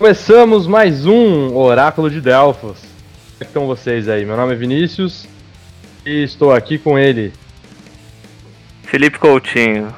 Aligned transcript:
Começamos 0.00 0.66
mais 0.66 1.04
um 1.04 1.54
Oráculo 1.54 2.08
de 2.08 2.22
Delfos. 2.22 2.78
Como 2.80 3.38
é 3.38 3.44
estão 3.44 3.66
vocês 3.66 4.08
aí? 4.08 4.24
Meu 4.24 4.34
nome 4.34 4.54
é 4.54 4.56
Vinícius 4.56 5.28
e 6.06 6.22
estou 6.22 6.54
aqui 6.54 6.78
com 6.78 6.98
ele. 6.98 7.34
Felipe 8.84 9.18
Coutinho. 9.18 9.94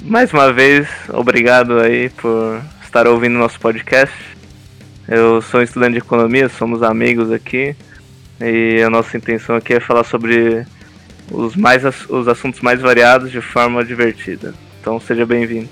Mais 0.00 0.32
uma 0.32 0.50
vez, 0.50 0.88
obrigado 1.10 1.78
aí 1.78 2.08
por 2.08 2.62
estar 2.82 3.06
ouvindo 3.06 3.36
nosso 3.38 3.60
podcast. 3.60 4.16
Eu 5.06 5.42
sou 5.42 5.60
estudante 5.60 5.92
de 5.92 5.98
economia, 5.98 6.48
somos 6.48 6.82
amigos 6.82 7.30
aqui. 7.30 7.76
E 8.40 8.80
a 8.82 8.88
nossa 8.88 9.18
intenção 9.18 9.54
aqui 9.54 9.74
é 9.74 9.80
falar 9.80 10.04
sobre 10.04 10.66
os, 11.30 11.54
mais, 11.54 11.82
os 12.08 12.26
assuntos 12.26 12.62
mais 12.62 12.80
variados 12.80 13.30
de 13.30 13.42
forma 13.42 13.84
divertida. 13.84 14.54
Então 14.80 14.98
seja 14.98 15.26
bem-vindo. 15.26 15.68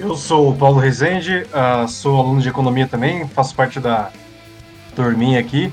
Eu 0.00 0.16
sou 0.16 0.48
o 0.48 0.56
Paulo 0.56 0.80
Rezende, 0.80 1.46
uh, 1.52 1.86
sou 1.86 2.18
aluno 2.18 2.40
de 2.40 2.48
economia 2.48 2.86
também, 2.86 3.28
faço 3.28 3.54
parte 3.54 3.78
da 3.78 4.10
turminha 4.96 5.38
aqui 5.38 5.70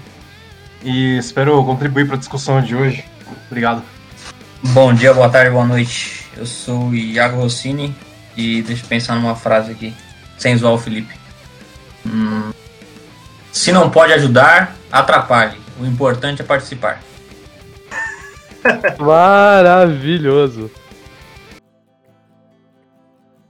e 0.84 1.18
espero 1.18 1.64
contribuir 1.64 2.06
para 2.06 2.16
a 2.16 2.20
discussão 2.20 2.62
de 2.62 2.76
hoje. 2.76 3.06
Obrigado. 3.50 3.82
Bom 4.62 4.94
dia, 4.94 5.14
boa 5.14 5.30
tarde, 5.30 5.52
boa 5.52 5.66
noite. 5.66 6.26
Eu 6.36 6.46
sou 6.46 6.90
o 6.90 6.94
Iago 6.94 7.38
Rossini 7.38 7.96
e 8.36 8.62
deixa 8.64 8.84
eu 8.84 8.90
pensar 8.90 9.16
numa 9.16 9.34
frase 9.34 9.72
aqui, 9.72 9.94
sem 10.38 10.58
zoar 10.58 10.74
o 10.74 10.78
Felipe. 10.78 11.16
Hum, 12.06 12.52
se 13.50 13.72
não 13.72 13.90
pode 13.90 14.12
ajudar, 14.12 14.76
atrapalhe. 14.92 15.58
O 15.80 15.86
importante 15.86 16.42
é 16.42 16.46
participar. 16.46 17.02
Maravilhoso. 19.00 20.70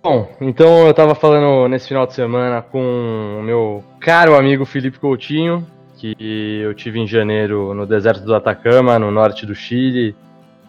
Bom, 0.01 0.29
então 0.39 0.87
eu 0.87 0.93
tava 0.93 1.15
falando 1.15 1.67
nesse 1.67 1.87
final 1.87 2.05
de 2.05 2.13
semana 2.13 2.61
com 2.61 3.39
o 3.39 3.43
meu 3.43 3.83
caro 3.99 4.35
amigo 4.35 4.65
Felipe 4.65 4.99
Coutinho, 4.99 5.65
que 5.95 6.61
eu 6.61 6.73
tive 6.73 6.99
em 6.99 7.07
janeiro 7.07 7.73
no 7.73 7.85
deserto 7.85 8.23
do 8.23 8.35
Atacama, 8.35 8.99
no 8.99 9.11
norte 9.11 9.45
do 9.45 9.55
Chile, 9.55 10.15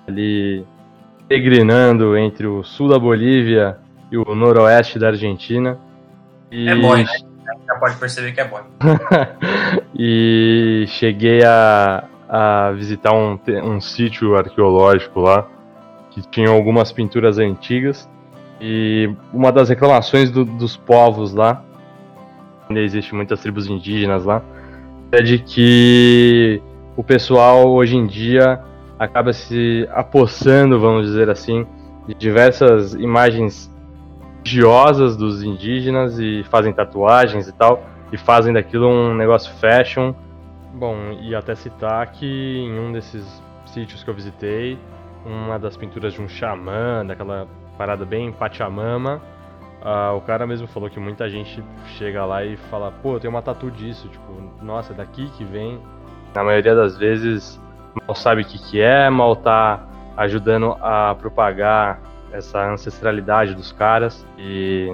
ali 0.07 0.65
peregrinando 1.29 2.17
entre 2.17 2.47
o 2.47 2.65
sul 2.65 2.89
da 2.89 2.99
Bolívia 2.99 3.77
e 4.11 4.17
o 4.17 4.35
noroeste 4.35 4.99
da 4.99 5.09
Argentina. 5.09 5.79
E... 6.51 6.69
É 6.69 6.75
bom, 6.75 6.97
né? 6.97 7.05
Já 7.67 7.75
pode 7.75 7.97
perceber 7.97 8.33
que 8.33 8.41
é 8.41 8.45
bom. 8.45 8.61
e 9.95 10.87
cheguei 10.89 11.45
a, 11.45 12.05
a 12.29 12.73
visitar 12.73 13.13
um, 13.13 13.39
um 13.63 13.81
sítio 13.81 14.37
arqueológico 14.37 15.21
lá, 15.21 15.47
que 16.11 16.23
tinha 16.31 16.49
algumas 16.49 16.91
pinturas 16.91 17.39
antigas. 17.39 18.09
E 18.61 19.11
uma 19.33 19.53
das 19.53 19.69
reclamações 19.69 20.31
do, 20.31 20.45
dos 20.45 20.77
povos 20.77 21.33
lá, 21.33 21.63
ainda 22.69 22.81
existe 22.81 23.15
muitas 23.15 23.41
tribos 23.41 23.67
indígenas 23.67 24.25
lá, 24.25 24.43
é 25.13 25.23
de 25.23 25.39
que 25.39 26.61
o 26.97 27.05
pessoal 27.05 27.71
hoje 27.71 27.97
em 27.97 28.07
dia 28.07 28.61
acaba 28.99 29.33
se 29.33 29.89
apossando, 29.93 30.81
vamos 30.81 31.07
dizer 31.07 31.31
assim, 31.31 31.67
de 32.07 32.15
diversas 32.15 32.95
imagens 32.95 33.73
religiosas 34.45 35.17
dos 35.17 35.43
indígenas 35.43 36.19
e 36.19 36.43
fazem 36.51 36.73
tatuagens 36.73 37.47
e 37.47 37.53
tal, 37.53 37.85
e 38.11 38.17
fazem 38.17 38.53
daquilo 38.53 38.89
um 38.89 39.15
negócio 39.15 39.53
fashion. 39.55 40.15
Bom, 40.75 40.97
e 41.21 41.35
até 41.35 41.55
citar 41.55 42.07
que 42.13 42.27
em 42.27 42.79
um 42.79 42.93
desses 42.93 43.43
sítios 43.67 44.03
que 44.03 44.11
eu 44.11 44.15
visitei, 44.15 44.79
uma 45.25 45.59
das 45.59 45.77
pinturas 45.77 46.15
de 46.15 46.21
um 46.21 46.29
xamã, 46.29 47.05
daquela 47.07 47.47
parada 47.79 48.05
bem 48.05 48.33
Pachamama. 48.33 49.23
Ah, 49.81 50.13
o 50.13 50.21
cara 50.21 50.45
mesmo 50.47 50.67
falou 50.67 50.91
que 50.91 50.99
muita 50.99 51.31
gente 51.31 51.63
chega 51.97 52.25
lá 52.27 52.45
e 52.45 52.57
fala, 52.57 52.93
pô, 53.01 53.15
eu 53.15 53.21
tenho 53.21 53.33
uma 53.33 53.41
tatu 53.41 53.71
disso, 53.71 54.09
tipo, 54.09 54.43
nossa, 54.61 54.93
é 54.93 54.97
daqui 54.97 55.31
que 55.37 55.45
vem. 55.45 55.81
Na 56.35 56.43
maioria 56.43 56.75
das 56.75 56.99
vezes 56.99 57.61
mal 58.07 58.15
sabe 58.15 58.43
o 58.43 58.45
que, 58.45 58.59
que 58.59 58.81
é, 58.81 59.09
mal 59.09 59.37
tá 59.37 59.87
ajudando 60.17 60.77
a 60.81 61.15
propagar 61.15 62.01
essa 62.33 62.71
ancestralidade 62.71 63.55
dos 63.55 63.71
caras. 63.71 64.27
E 64.37 64.93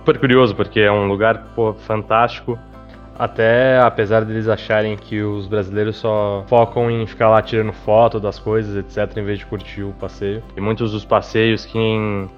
super 0.00 0.18
curioso, 0.18 0.54
porque 0.54 0.80
é 0.80 0.90
um 0.90 1.06
lugar 1.06 1.46
pô, 1.54 1.72
fantástico. 1.72 2.58
Até 3.18 3.78
apesar 3.78 4.24
deles 4.24 4.48
acharem 4.48 4.96
que 4.96 5.22
os 5.22 5.46
brasileiros 5.46 5.96
só 5.96 6.44
focam 6.48 6.90
em 6.90 7.06
ficar 7.06 7.28
lá 7.28 7.42
tirando 7.42 7.72
foto 7.72 8.18
das 8.18 8.38
coisas, 8.38 8.76
etc., 8.76 9.16
em 9.18 9.24
vez 9.24 9.38
de 9.38 9.46
curtir 9.46 9.82
o 9.82 9.92
passeio. 9.92 10.42
E 10.56 10.60
muitos 10.60 10.92
dos 10.92 11.04
passeios, 11.04 11.66
quem, 11.66 12.28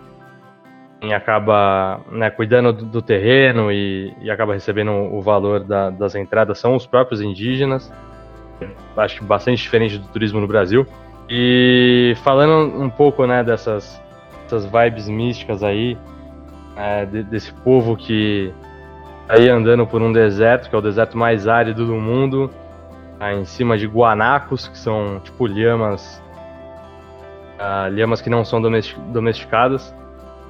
quem 1.01 1.15
acaba 1.15 2.01
né, 2.11 2.29
cuidando 2.29 2.73
do, 2.73 3.01
terreno 3.01 3.71
e, 3.71 4.13
e, 4.21 4.31
acaba 4.31 4.53
recebendo 4.53 4.91
o 4.91 5.23
valor 5.23 5.61
da, 5.61 5.91
das 5.91 6.15
entradas 6.17 6.59
são 6.59 6.75
os 6.75 6.87
próprios 6.87 7.21
indígenas. 7.21 7.93
Acho 8.97 9.23
bastante 9.25 9.63
diferente 9.63 9.99
do 9.99 10.09
turismo 10.09 10.41
no 10.41 10.47
Brasil. 10.47 10.87
E 11.29 12.15
falando 12.25 12.83
um 12.83 12.91
pouco 12.91 13.27
né, 13.27 13.45
dessas, 13.45 14.01
dessas 14.43 14.67
vibes 14.67 15.09
místicas 15.09 15.63
aí, 15.63 15.97
é, 16.77 17.07
de, 17.07 17.23
desse 17.23 17.53
povo 17.53 17.97
que 17.97 18.53
aí 19.29 19.49
andando 19.49 19.87
por 19.87 20.03
um 20.03 20.13
deserto, 20.13 20.69
que 20.69 20.75
é 20.75 20.79
o 20.79 20.83
deserto 20.83 21.17
mais 21.17 21.49
árido 21.49 21.87
do 21.87 21.95
mundo, 21.95 22.51
tá 23.19 23.33
em 23.33 23.45
cima 23.45 23.79
de 23.79 23.87
guanacos, 23.87 24.69
que 24.69 24.79
são 24.79 25.21
tipo 25.21 25.47
lhamas, 25.47 26.23
uh, 27.59 27.89
lhamas 27.91 28.21
que 28.21 28.31
não 28.31 28.45
são 28.45 28.61
domesticadas. 29.13 29.95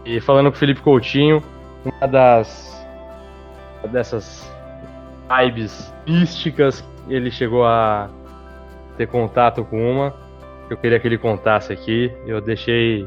E 0.05 0.21
falando 0.21 0.51
com 0.51 0.57
o 0.57 0.59
Felipe 0.59 0.81
Coutinho, 0.81 1.43
uma 1.85 2.07
das 2.07 2.73
dessas 3.91 4.51
vibes 5.29 5.93
místicas, 6.07 6.83
ele 7.09 7.31
chegou 7.31 7.67
a 7.67 8.09
ter 8.97 9.07
contato 9.07 9.65
com 9.65 9.91
uma, 9.91 10.15
eu 10.71 10.77
queria 10.77 10.99
que 10.99 11.07
ele 11.07 11.19
contasse 11.19 11.73
aqui, 11.73 12.11
eu 12.27 12.41
deixei 12.41 13.07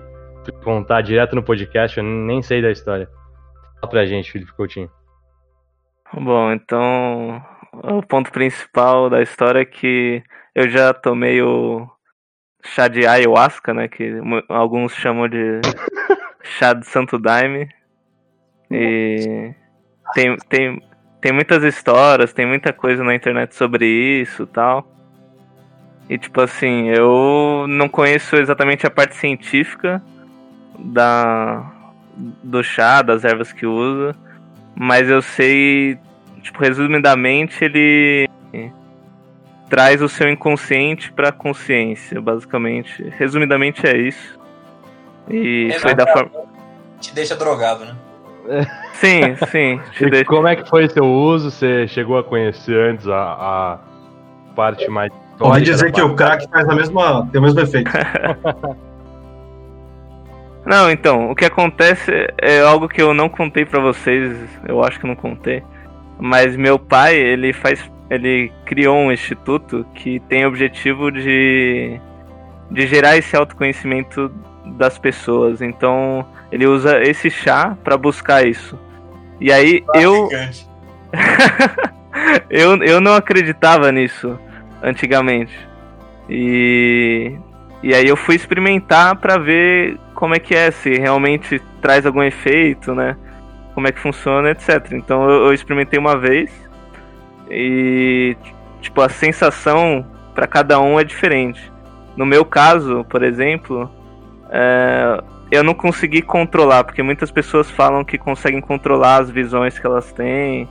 contar 0.63 1.01
direto 1.01 1.35
no 1.35 1.43
podcast, 1.43 1.97
eu 1.97 2.03
nem 2.03 2.41
sei 2.41 2.61
da 2.61 2.71
história. 2.71 3.09
Fala 3.79 3.89
pra 3.89 4.05
gente, 4.05 4.31
Felipe 4.31 4.53
Coutinho. 4.53 4.89
Bom, 6.13 6.51
então 6.53 7.43
o 7.73 8.01
ponto 8.01 8.31
principal 8.31 9.09
da 9.09 9.21
história 9.21 9.61
é 9.61 9.65
que 9.65 10.23
eu 10.55 10.69
já 10.69 10.93
tomei 10.93 11.41
o 11.41 11.87
chá 12.63 12.87
de 12.87 13.05
ayahuasca, 13.05 13.73
né? 13.73 13.87
Que 13.87 14.13
alguns 14.49 14.93
chamam 14.93 15.27
de 15.27 15.61
chá 16.43 16.73
de 16.73 16.85
Santo 16.85 17.19
Daime. 17.19 17.67
E 18.71 19.53
tem, 20.13 20.37
tem, 20.49 20.81
tem 21.21 21.31
muitas 21.31 21.63
histórias, 21.63 22.33
tem 22.33 22.45
muita 22.45 22.71
coisa 22.71 23.03
na 23.03 23.13
internet 23.13 23.53
sobre 23.55 23.85
isso 23.85 24.47
tal. 24.47 24.87
E 26.09 26.17
tipo 26.17 26.39
assim, 26.39 26.87
eu 26.87 27.65
não 27.67 27.89
conheço 27.89 28.37
exatamente 28.37 28.87
a 28.87 28.89
parte 28.89 29.15
científica 29.15 30.01
da 30.79 31.73
do 32.15 32.63
chá, 32.63 33.03
das 33.03 33.23
ervas 33.23 33.51
que 33.51 33.67
usa 33.67 34.15
mas 34.79 35.09
eu 35.09 35.23
sei, 35.23 35.97
tipo, 36.43 36.61
resumidamente, 36.61 37.63
ele 37.63 38.29
traz 39.67 40.01
o 40.03 40.07
seu 40.07 40.29
inconsciente 40.29 41.11
para 41.11 41.29
a 41.29 41.31
consciência, 41.31 42.21
basicamente. 42.21 43.03
Resumidamente 43.17 43.85
é 43.87 43.97
isso. 43.97 44.39
E 45.29 45.69
é, 45.73 45.79
foi 45.79 45.95
da 45.95 46.05
forma. 46.05 46.31
Te 47.01 47.13
deixa 47.13 47.35
drogado, 47.35 47.85
né? 47.85 47.95
Sim, 48.93 49.35
sim. 49.51 49.81
Deixa... 50.09 50.25
Como 50.25 50.47
é 50.47 50.55
que 50.55 50.69
foi 50.69 50.87
seu 50.87 51.03
uso? 51.03 51.51
Você 51.51 51.87
chegou 51.87 52.17
a 52.17 52.23
conhecer 52.23 52.91
antes 52.91 53.07
a, 53.07 53.33
a 53.33 53.79
parte 54.55 54.87
mais. 54.89 55.11
Ouvi 55.39 55.61
dizer 55.61 55.91
que 55.91 56.01
o 56.01 56.15
crack 56.15 56.47
faz 56.49 56.69
a 56.69 56.73
mesma, 56.73 57.27
tem 57.31 57.41
o 57.41 57.43
mesmo 57.43 57.59
efeito. 57.59 57.91
Não, 60.67 60.91
então, 60.91 61.31
o 61.31 61.35
que 61.35 61.45
acontece 61.45 62.11
é 62.37 62.59
algo 62.59 62.89
que 62.89 63.01
eu 63.01 63.13
não 63.13 63.29
contei 63.29 63.63
para 63.63 63.79
vocês, 63.79 64.37
eu 64.67 64.83
acho 64.83 64.99
que 64.99 65.07
não 65.07 65.15
contei. 65.15 65.63
Mas 66.19 66.57
meu 66.57 66.77
pai, 66.77 67.15
ele 67.15 67.53
faz. 67.53 67.89
Ele 68.09 68.51
criou 68.65 68.97
um 68.97 69.11
instituto 69.11 69.85
que 69.95 70.19
tem 70.21 70.43
o 70.43 70.49
objetivo 70.49 71.09
de, 71.09 71.97
de 72.69 72.85
gerar 72.85 73.15
esse 73.15 73.33
autoconhecimento 73.33 74.29
das 74.77 74.97
pessoas. 74.97 75.61
Então, 75.61 76.25
ele 76.51 76.67
usa 76.67 77.01
esse 77.01 77.29
chá 77.29 77.77
para 77.81 77.95
buscar 77.95 78.45
isso. 78.45 78.77
E 79.39 79.53
aí 79.53 79.85
eu. 79.93 80.27
eu 82.49 82.83
eu 82.83 82.99
não 82.99 83.13
acreditava 83.13 83.89
nisso 83.89 84.37
antigamente. 84.83 85.57
E 86.29 87.37
e 87.81 87.93
aí 87.93 88.07
eu 88.07 88.17
fui 88.17 88.35
experimentar 88.35 89.15
para 89.15 89.37
ver 89.37 89.97
como 90.17 90.33
é 90.33 90.39
que 90.39 90.55
é, 90.55 90.71
se 90.71 90.95
realmente 90.95 91.61
traz 91.79 92.03
algum 92.03 92.23
efeito, 92.23 92.95
né? 92.95 93.15
Como 93.75 93.87
é 93.87 93.91
que 93.91 93.99
funciona, 93.99 94.49
etc. 94.49 94.93
Então 94.93 95.29
eu, 95.29 95.45
eu 95.45 95.53
experimentei 95.53 95.99
uma 95.99 96.17
vez 96.17 96.51
e 97.51 98.35
tipo 98.81 98.99
a 98.99 99.09
sensação 99.09 100.03
para 100.33 100.47
cada 100.47 100.81
um 100.81 100.99
é 100.99 101.03
diferente. 101.03 101.71
No 102.15 102.25
meu 102.25 102.43
caso, 102.43 103.05
por 103.07 103.21
exemplo, 103.21 103.87
é, 104.49 105.23
eu 105.51 105.63
não 105.63 105.75
consegui 105.75 106.23
controlar, 106.23 106.83
porque 106.83 107.03
muitas 107.03 107.29
pessoas 107.29 107.69
falam 107.69 108.03
que 108.03 108.17
conseguem 108.17 108.59
controlar 108.59 109.17
as 109.17 109.29
visões 109.29 109.77
que 109.77 109.85
elas 109.85 110.11
têm 110.11 110.67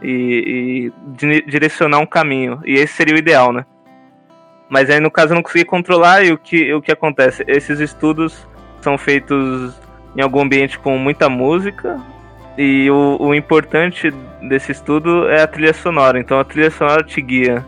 e, 0.00 0.90
e 1.20 1.42
direcionar 1.46 1.98
um 1.98 2.06
caminho. 2.06 2.62
E 2.64 2.72
esse 2.72 2.94
seria 2.94 3.14
o 3.14 3.18
ideal, 3.18 3.52
né? 3.52 3.66
Mas 4.70 4.88
aí 4.88 4.98
no 4.98 5.10
caso 5.10 5.32
eu 5.32 5.34
não 5.34 5.42
consegui 5.42 5.66
controlar 5.66 6.24
e 6.24 6.32
o 6.32 6.38
que, 6.38 6.72
o 6.72 6.80
que 6.80 6.90
acontece? 6.90 7.44
Esses 7.46 7.80
estudos 7.80 8.48
são 8.88 8.96
feitos 8.96 9.74
em 10.16 10.22
algum 10.22 10.40
ambiente 10.40 10.78
com 10.78 10.96
muita 10.96 11.28
música 11.28 12.00
e 12.56 12.90
o, 12.90 13.18
o 13.20 13.34
importante 13.34 14.10
desse 14.42 14.72
estudo 14.72 15.28
é 15.28 15.42
a 15.42 15.46
trilha 15.46 15.74
sonora. 15.74 16.18
Então 16.18 16.40
a 16.40 16.44
trilha 16.44 16.70
sonora 16.70 17.04
te 17.04 17.20
guia. 17.20 17.64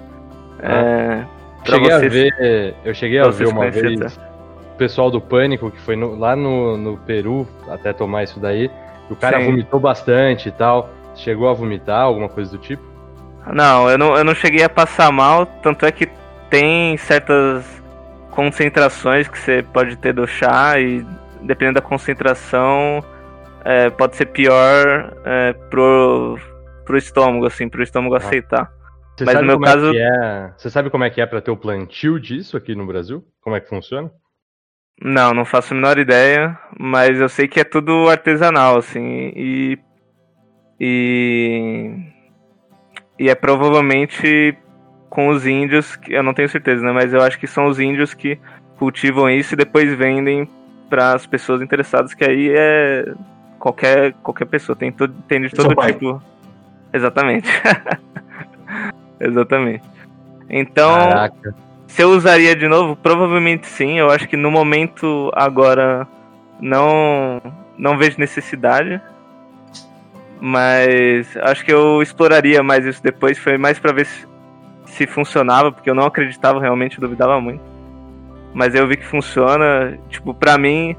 Ah. 0.63 1.27
É, 1.63 1.71
cheguei 1.71 1.93
a 1.93 1.99
ver, 1.99 2.75
eu 2.83 2.95
cheguei 2.95 3.19
a 3.19 3.29
ver 3.29 3.49
uma 3.49 3.71
vez 3.71 4.17
o 4.17 4.79
pessoal 4.79 5.11
do 5.11 5.21
Pânico, 5.21 5.71
que 5.71 5.79
foi 5.83 5.95
no, 5.95 6.19
lá 6.19 6.35
no, 6.35 6.79
no 6.79 6.97
Peru, 6.97 7.47
até 7.69 7.93
tomar 7.93 8.23
isso 8.23 8.41
daí, 8.41 8.71
o 9.11 9.15
cara 9.15 9.41
Sim. 9.41 9.47
vomitou 9.47 9.79
bastante 9.79 10.49
e 10.49 10.53
tal. 10.53 10.89
Chegou 11.17 11.51
a 11.51 11.53
vomitar, 11.53 12.03
alguma 12.05 12.31
coisa 12.31 12.51
do 12.53 12.57
tipo? 12.57 12.83
Não, 13.53 13.91
eu 13.91 13.99
não, 13.99 14.17
eu 14.17 14.25
não 14.25 14.35
cheguei 14.35 14.63
a 14.63 14.71
passar 14.71 15.13
mal, 15.13 15.45
tanto 15.45 15.85
é 15.85 15.93
que 15.93 16.09
tem 16.49 16.97
certas 16.97 17.80
concentrações 18.31 19.29
que 19.29 19.39
você 19.39 19.63
pode 19.63 19.97
ter 19.97 20.13
do 20.13 20.27
chá 20.27 20.79
e 20.79 21.05
dependendo 21.43 21.81
da 21.81 21.87
concentração 21.87 23.03
é, 23.65 23.91
pode 23.91 24.17
ser 24.17 24.27
pior 24.27 25.17
é, 25.25 25.53
pro, 25.71 26.39
pro 26.85 26.97
estômago, 26.97 27.47
assim, 27.47 27.69
pro 27.69 27.83
estômago 27.83 28.15
ah. 28.15 28.19
aceitar. 28.19 28.73
Você 29.17 29.25
Mas 29.25 29.35
no 29.41 29.47
meu 29.47 29.57
é 29.57 29.61
caso. 29.61 29.93
É 29.95 30.55
Você 30.57 30.71
sabe 30.71 30.89
como 30.89 31.05
é 31.05 31.11
que 31.11 31.21
é 31.21 31.27
para 31.27 31.43
ter 31.43 31.51
o 31.51 31.57
plantio 31.57 32.19
disso 32.19 32.57
aqui 32.57 32.75
no 32.75 32.87
Brasil? 32.87 33.25
Como 33.43 33.55
é 33.55 33.61
que 33.61 33.69
funciona? 33.69 34.11
Não, 35.03 35.33
não 35.33 35.45
faço 35.45 35.73
a 35.73 35.77
menor 35.77 35.99
ideia, 35.99 36.59
mas 36.79 37.19
eu 37.21 37.29
sei 37.29 37.49
que 37.49 37.61
é 37.61 37.65
tudo 37.65 38.09
artesanal, 38.09 38.79
assim, 38.79 39.33
e. 39.35 39.79
E. 40.79 41.91
E 43.19 43.29
é 43.29 43.35
provavelmente 43.35 44.57
com 45.11 45.29
os 45.29 45.45
índios, 45.45 45.97
que 45.97 46.13
eu 46.13 46.23
não 46.23 46.33
tenho 46.33 46.49
certeza, 46.49 46.83
né? 46.83 46.93
Mas 46.93 47.13
eu 47.13 47.21
acho 47.21 47.39
que 47.39 47.49
são 47.49 47.67
os 47.67 47.81
índios 47.81 48.15
que 48.15 48.39
cultivam 48.79 49.29
isso 49.29 49.55
e 49.55 49.57
depois 49.57 49.93
vendem 49.95 50.49
para 50.89 51.13
as 51.15 51.27
pessoas 51.27 51.61
interessadas, 51.61 52.15
que 52.15 52.25
aí 52.25 52.51
é 52.57 53.13
qualquer 53.59 54.15
qualquer 54.23 54.47
pessoa, 54.47 54.75
tem, 54.77 54.91
todo, 54.93 55.13
tem 55.29 55.41
de 55.43 55.51
todo 55.51 55.75
tipo. 55.75 56.23
Exatamente. 56.93 57.49
Exatamente. 59.21 59.85
Então, 60.49 60.95
Caraca. 60.95 61.55
se 61.87 62.03
eu 62.03 62.11
usaria 62.11 62.57
de 62.57 62.67
novo, 62.67 62.97
provavelmente 62.97 63.67
sim. 63.67 63.99
Eu 63.99 64.11
acho 64.11 64.27
que 64.29 64.37
no 64.37 64.51
momento 64.51 65.31
agora 65.35 66.07
não 66.61 67.41
não 67.77 67.99
vejo 67.99 68.19
necessidade. 68.19 69.01
Mas 70.41 71.37
acho 71.37 71.65
que 71.65 71.73
eu 71.73 72.01
exploraria 72.01 72.63
mais 72.63 72.87
isso 72.87 73.03
depois. 73.03 73.39
Foi 73.39 73.59
mais 73.59 73.79
para 73.79 73.93
ver 73.93 74.07
se, 74.07 74.27
se 75.01 75.07
funcionava, 75.07 75.73
porque 75.73 75.89
eu 75.89 75.95
não 75.95 76.05
acreditava 76.05 76.61
realmente, 76.61 77.01
duvidava 77.01 77.41
muito. 77.41 77.63
Mas 78.53 78.75
eu 78.75 78.87
vi 78.87 78.97
que 78.97 79.07
funciona. 79.07 79.99
Tipo, 80.09 80.35
pra 80.35 80.59
mim, 80.59 80.95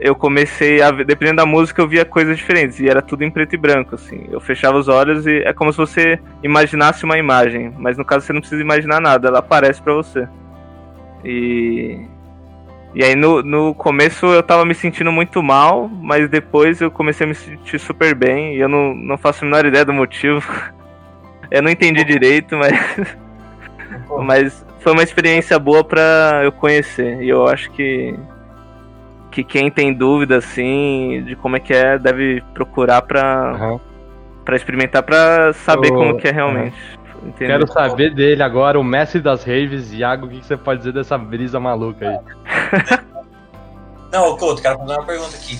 eu 0.00 0.14
comecei 0.14 0.80
a 0.80 0.90
ver, 0.90 1.04
dependendo 1.04 1.36
da 1.36 1.46
música, 1.46 1.82
eu 1.82 1.88
via 1.88 2.04
coisas 2.04 2.36
diferentes. 2.36 2.80
E 2.80 2.88
era 2.88 3.02
tudo 3.02 3.24
em 3.24 3.30
preto 3.30 3.54
e 3.54 3.58
branco, 3.58 3.94
assim. 3.94 4.26
Eu 4.30 4.40
fechava 4.40 4.78
os 4.78 4.88
olhos 4.88 5.26
e 5.26 5.38
é 5.38 5.52
como 5.52 5.72
se 5.72 5.78
você 5.78 6.18
imaginasse 6.42 7.04
uma 7.04 7.18
imagem. 7.18 7.72
Mas 7.78 7.98
no 7.98 8.04
caso 8.04 8.24
você 8.24 8.32
não 8.32 8.40
precisa 8.40 8.62
imaginar 8.62 9.00
nada, 9.00 9.28
ela 9.28 9.40
aparece 9.40 9.82
para 9.82 9.94
você. 9.94 10.26
E. 11.24 12.06
E 12.94 13.02
aí 13.02 13.14
no, 13.14 13.42
no 13.42 13.74
começo 13.74 14.26
eu 14.26 14.42
tava 14.42 14.66
me 14.66 14.74
sentindo 14.74 15.10
muito 15.10 15.42
mal, 15.42 15.88
mas 15.88 16.28
depois 16.28 16.78
eu 16.82 16.90
comecei 16.90 17.24
a 17.24 17.28
me 17.28 17.34
sentir 17.34 17.78
super 17.78 18.14
bem. 18.14 18.56
E 18.56 18.60
eu 18.60 18.68
não, 18.68 18.94
não 18.94 19.18
faço 19.18 19.44
a 19.44 19.46
menor 19.46 19.66
ideia 19.66 19.84
do 19.84 19.92
motivo. 19.92 20.42
eu 21.50 21.62
não 21.62 21.70
entendi 21.70 22.04
direito, 22.04 22.56
mas. 22.56 22.72
Mas 24.24 24.64
foi 24.80 24.92
uma 24.92 25.02
experiência 25.02 25.58
boa 25.58 25.82
para 25.84 26.42
eu 26.44 26.52
conhecer. 26.52 27.22
E 27.22 27.28
eu 27.28 27.46
acho 27.46 27.70
que 27.72 28.18
que 29.30 29.42
quem 29.42 29.70
tem 29.70 29.94
dúvida 29.94 30.36
assim 30.36 31.24
de 31.24 31.34
como 31.36 31.56
é 31.56 31.60
que 31.60 31.72
é 31.72 31.98
deve 31.98 32.42
procurar 32.52 33.00
para 33.00 33.56
uhum. 33.58 33.80
para 34.44 34.56
experimentar 34.56 35.02
para 35.02 35.54
saber 35.54 35.90
como 35.90 36.16
que 36.18 36.28
é 36.28 36.30
realmente. 36.30 36.76
Uhum. 37.22 37.32
Quero 37.32 37.66
saber 37.72 38.14
dele 38.14 38.42
agora, 38.42 38.78
o 38.78 38.84
mestre 38.84 39.20
das 39.20 39.44
raves, 39.44 39.92
Iago, 39.92 40.26
o 40.26 40.28
que 40.28 40.44
você 40.44 40.56
pode 40.56 40.78
dizer 40.80 40.92
dessa 40.92 41.16
brisa 41.16 41.58
maluca 41.60 42.08
aí? 42.08 42.98
Não, 44.12 44.36
Couto, 44.36 44.60
quero 44.60 44.78
fazer 44.78 44.92
uma 44.92 45.06
pergunta 45.06 45.36
aqui. 45.36 45.58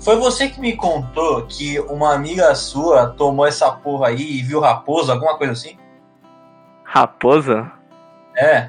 Foi 0.00 0.16
você 0.16 0.48
que 0.48 0.60
me 0.60 0.76
contou 0.76 1.42
que 1.42 1.78
uma 1.80 2.14
amiga 2.14 2.54
sua 2.54 3.08
tomou 3.08 3.44
essa 3.44 3.70
porra 3.70 4.08
aí 4.08 4.38
e 4.38 4.42
viu 4.42 4.60
raposa, 4.60 5.12
alguma 5.12 5.36
coisa 5.36 5.52
assim? 5.52 5.76
Raposa? 6.86 7.70
É. 8.36 8.68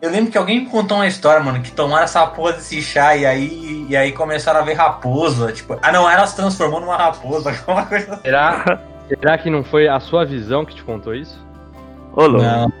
Eu 0.00 0.10
lembro 0.10 0.30
que 0.30 0.36
alguém 0.36 0.60
me 0.60 0.66
contou 0.66 0.98
uma 0.98 1.06
história, 1.06 1.42
mano, 1.42 1.62
que 1.62 1.70
tomaram 1.70 2.04
essa 2.04 2.26
porra 2.26 2.54
desse 2.54 2.82
chá 2.82 3.16
e 3.16 3.24
aí, 3.24 3.86
e 3.88 3.96
aí 3.96 4.12
começaram 4.12 4.60
a 4.60 4.62
ver 4.62 4.74
raposa. 4.74 5.52
Tipo, 5.52 5.78
ah 5.80 5.92
não, 5.92 6.10
ela 6.10 6.26
se 6.26 6.36
transformou 6.36 6.80
numa 6.80 6.96
raposa, 6.96 7.50
alguma 7.66 7.86
coisa 7.86 8.12
assim. 8.12 8.22
Será, 8.22 8.80
será 9.08 9.38
que 9.38 9.48
não 9.48 9.62
foi 9.64 9.88
a 9.88 10.00
sua 10.00 10.24
visão 10.24 10.64
que 10.64 10.74
te 10.74 10.82
contou 10.82 11.14
isso? 11.14 11.42
Ô, 12.12 12.26
louco. 12.26 12.44
Não. 12.44 12.72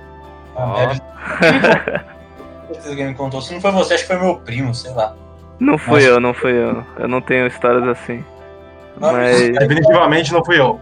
Alguém 2.86 3.06
me 3.08 3.14
contou. 3.14 3.40
Se 3.40 3.54
não 3.54 3.60
foi 3.60 3.70
você, 3.70 3.94
acho 3.94 4.02
que 4.02 4.08
foi 4.08 4.18
meu 4.18 4.36
primo, 4.36 4.74
sei 4.74 4.92
lá. 4.92 5.14
Não 5.58 5.78
fui 5.78 5.94
Mas... 5.94 6.04
eu, 6.04 6.20
não 6.20 6.34
fui 6.34 6.52
eu. 6.52 6.84
Eu 6.98 7.08
não 7.08 7.20
tenho 7.20 7.46
histórias 7.46 7.88
assim. 7.88 8.24
Mas... 8.98 9.50
Definitivamente 9.50 10.32
não 10.32 10.44
fui 10.44 10.58
eu. 10.60 10.80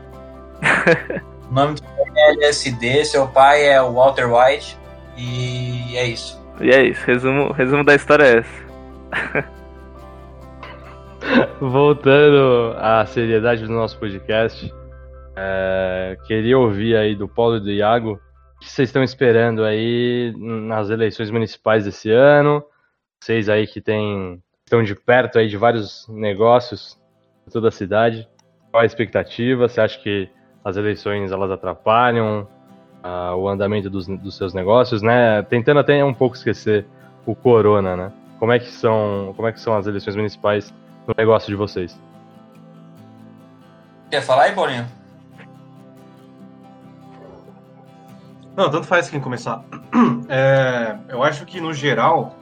o 1.51 1.55
nome 1.55 1.75
do 1.75 1.83
é 2.17 2.33
LSD, 2.33 3.05
seu 3.05 3.29
pai 3.29 3.69
é 3.69 3.81
o 3.81 3.93
Walter 3.93 4.33
White. 4.33 4.77
E 5.17 5.97
é 5.97 6.07
isso. 6.07 6.41
E 6.61 6.71
é 6.71 6.85
isso, 6.85 7.05
resumo, 7.07 7.53
resumo 7.53 7.85
da 7.85 7.95
história 7.95 8.25
é 8.25 8.39
essa. 8.39 9.51
Voltando 11.61 12.75
à 12.79 13.05
seriedade 13.07 13.67
do 13.67 13.73
nosso 13.73 13.99
podcast, 13.99 14.73
é, 15.37 16.17
queria 16.27 16.59
ouvir 16.59 16.97
aí 16.97 17.15
do 17.15 17.29
Paulo 17.29 17.57
e 17.57 17.61
do 17.61 17.71
Iago 17.71 18.21
o 18.57 18.61
que 18.61 18.71
vocês 18.71 18.89
estão 18.89 19.03
esperando 19.03 19.65
aí 19.65 20.33
nas 20.37 20.91
eleições 20.91 21.31
municipais 21.31 21.85
desse 21.85 22.11
ano. 22.11 22.65
Vocês 23.21 23.49
aí 23.49 23.67
que 23.67 23.81
tem, 23.81 24.43
estão 24.65 24.83
de 24.83 24.95
perto 24.95 25.39
aí 25.39 25.49
de 25.49 25.57
vários 25.57 26.07
negócios 26.09 27.01
de 27.47 27.53
toda 27.53 27.69
a 27.69 27.73
cidade. 27.73 28.29
Qual 28.71 28.83
a 28.83 28.87
expectativa? 28.87 29.69
Você 29.69 29.81
acha 29.81 29.99
que 30.01 30.29
as 30.65 30.77
eleições 30.77 31.33
elas 31.33 31.51
atrapalham? 31.51 32.47
uh, 33.03 33.35
o 33.37 33.49
andamento 33.49 33.91
dos, 33.91 34.07
dos 34.07 34.37
seus 34.37 34.55
negócios, 34.55 35.03
né? 35.03 35.43
Tentando 35.43 35.81
até 35.81 36.05
um 36.05 36.15
pouco 36.15 36.37
esquecer 36.37 36.87
o 37.27 37.35
corona, 37.35 37.97
né? 37.97 38.13
Como 38.39 38.53
é 38.53 38.59
que 38.59 38.71
são, 38.71 39.33
como 39.37 39.49
é 39.49 39.53
que 39.53 39.61
são 39.61 39.77
as 39.77 39.87
eleições 39.87 40.17
municipais 40.17 40.73
no 41.07 41.15
negócio 41.17 41.49
de 41.49 41.55
vocês? 41.55 41.99
Quer 44.11 44.23
falar 44.23 44.45
aí, 44.45 44.55
Paulinho? 44.55 44.87
Não, 48.57 48.71
tanto 48.71 48.87
faz 48.87 49.09
quem 49.09 49.21
começar. 49.21 49.63
É, 50.35 50.97
eu 51.11 51.23
acho 51.23 51.45
que, 51.45 51.61
no 51.61 51.75
geral, 51.75 52.35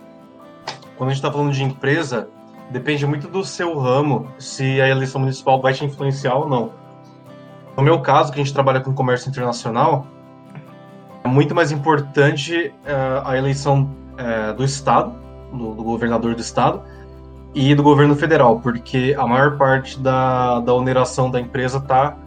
quando 0.97 1.11
a 1.11 1.13
gente 1.13 1.25
está 1.25 1.33
falando 1.33 1.53
de 1.53 1.65
empresa, 1.65 2.29
depende 2.71 3.05
muito 3.05 3.27
do 3.27 3.45
seu 3.45 3.77
ramo, 3.77 4.31
se 4.39 4.81
a 4.81 4.89
eleição 4.89 5.21
municipal 5.21 5.61
vai 5.61 5.73
te 5.73 5.85
influenciar 5.85 6.35
ou 6.37 6.49
não. 6.49 6.73
No 7.81 7.85
meu 7.85 7.99
caso, 8.01 8.31
que 8.31 8.39
a 8.39 8.45
gente 8.45 8.53
trabalha 8.53 8.79
com 8.79 8.93
comércio 8.93 9.31
internacional, 9.31 10.07
é 11.25 11.29
muito 11.29 11.55
mais 11.55 11.73
importante 11.73 12.75
uh, 12.85 13.27
a 13.27 13.39
eleição 13.39 13.89
uh, 14.19 14.53
do 14.53 14.63
Estado, 14.63 15.15
do, 15.51 15.75
do, 15.75 15.83
governador 15.83 16.35
do 16.35 16.43
Estado, 16.43 16.83
e 17.55 17.75
do 17.75 17.83
governo 17.83 18.15
federal, 18.15 18.61
porque 18.61 19.17
a 19.19 19.27
maior 19.27 19.57
parte 19.57 19.99
da, 19.99 20.61
da 20.61 20.75
oneração 20.75 21.31
da 21.31 21.41
empresa 21.41 21.79
está 21.79 22.19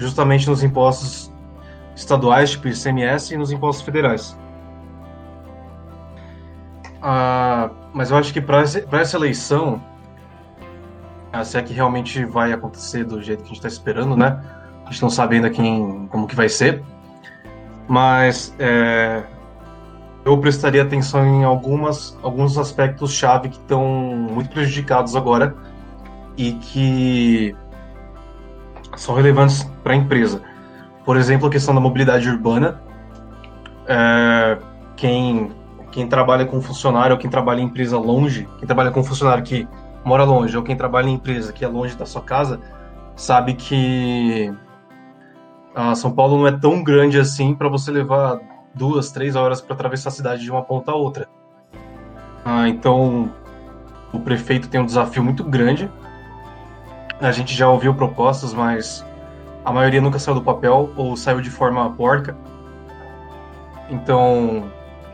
justamente 0.00 0.48
nos 0.48 0.64
impostos 0.64 1.32
estaduais, 1.94 2.50
tipo 2.50 2.66
ICMS, 2.66 3.34
e 3.34 3.36
nos 3.36 3.52
impostos 3.52 3.84
federais. 3.84 4.36
Uh, 6.96 7.72
mas 7.92 8.10
eu 8.10 8.16
acho 8.16 8.32
que 8.32 8.40
para 8.40 8.62
essa 8.62 9.16
eleição, 9.16 9.80
se 11.44 11.56
é 11.56 11.62
que 11.62 11.72
realmente 11.72 12.24
vai 12.24 12.52
acontecer 12.52 13.04
do 13.04 13.22
jeito 13.22 13.44
que 13.44 13.44
a 13.44 13.48
gente 13.50 13.58
está 13.58 13.68
esperando, 13.68 14.16
né? 14.16 14.57
A 14.88 14.90
gente 14.90 15.02
não 15.02 15.10
sabe 15.10 15.36
ainda 15.36 15.50
quem, 15.50 16.08
como 16.10 16.26
que 16.26 16.34
vai 16.34 16.48
ser 16.48 16.82
mas 17.88 18.54
é, 18.58 19.24
eu 20.24 20.36
prestaria 20.38 20.82
atenção 20.82 21.24
em 21.24 21.42
algumas, 21.42 22.16
alguns 22.22 22.58
aspectos 22.58 23.12
chave 23.12 23.48
que 23.48 23.56
estão 23.56 23.82
muito 23.82 24.50
prejudicados 24.50 25.16
agora 25.16 25.56
e 26.36 26.52
que 26.52 27.56
são 28.94 29.14
relevantes 29.14 29.64
para 29.82 29.94
a 29.94 29.96
empresa. 29.96 30.42
Por 31.04 31.16
exemplo, 31.16 31.48
a 31.48 31.50
questão 31.50 31.74
da 31.74 31.80
mobilidade 31.80 32.28
urbana. 32.28 32.82
É, 33.86 34.58
quem, 34.94 35.50
quem 35.90 36.06
trabalha 36.06 36.44
com 36.44 36.60
funcionário 36.60 37.14
ou 37.14 37.18
quem 37.18 37.30
trabalha 37.30 37.62
em 37.62 37.64
empresa 37.64 37.98
longe, 37.98 38.46
quem 38.58 38.66
trabalha 38.66 38.90
com 38.90 39.02
funcionário 39.02 39.42
que 39.42 39.66
mora 40.04 40.24
longe 40.24 40.54
ou 40.54 40.62
quem 40.62 40.76
trabalha 40.76 41.08
em 41.08 41.14
empresa 41.14 41.52
que 41.54 41.64
é 41.64 41.68
longe 41.68 41.96
da 41.96 42.04
sua 42.04 42.20
casa 42.20 42.60
sabe 43.16 43.54
que 43.54 44.52
ah, 45.74 45.94
São 45.94 46.10
Paulo 46.10 46.38
não 46.38 46.46
é 46.46 46.52
tão 46.52 46.82
grande 46.82 47.18
assim 47.18 47.54
para 47.54 47.68
você 47.68 47.90
levar 47.90 48.40
duas, 48.74 49.10
três 49.10 49.36
horas 49.36 49.60
para 49.60 49.74
atravessar 49.74 50.08
a 50.10 50.12
cidade 50.12 50.42
de 50.42 50.50
uma 50.50 50.62
ponta 50.62 50.92
a 50.92 50.94
outra. 50.94 51.28
Ah, 52.44 52.68
então 52.68 53.30
o 54.12 54.20
prefeito 54.20 54.68
tem 54.68 54.80
um 54.80 54.86
desafio 54.86 55.22
muito 55.22 55.44
grande. 55.44 55.90
A 57.20 57.32
gente 57.32 57.54
já 57.54 57.68
ouviu 57.68 57.94
propostas, 57.94 58.54
mas 58.54 59.04
a 59.64 59.72
maioria 59.72 60.00
nunca 60.00 60.18
saiu 60.18 60.36
do 60.36 60.42
papel 60.42 60.90
ou 60.96 61.16
saiu 61.16 61.40
de 61.40 61.50
forma 61.50 61.90
porca. 61.92 62.36
Então, 63.90 64.70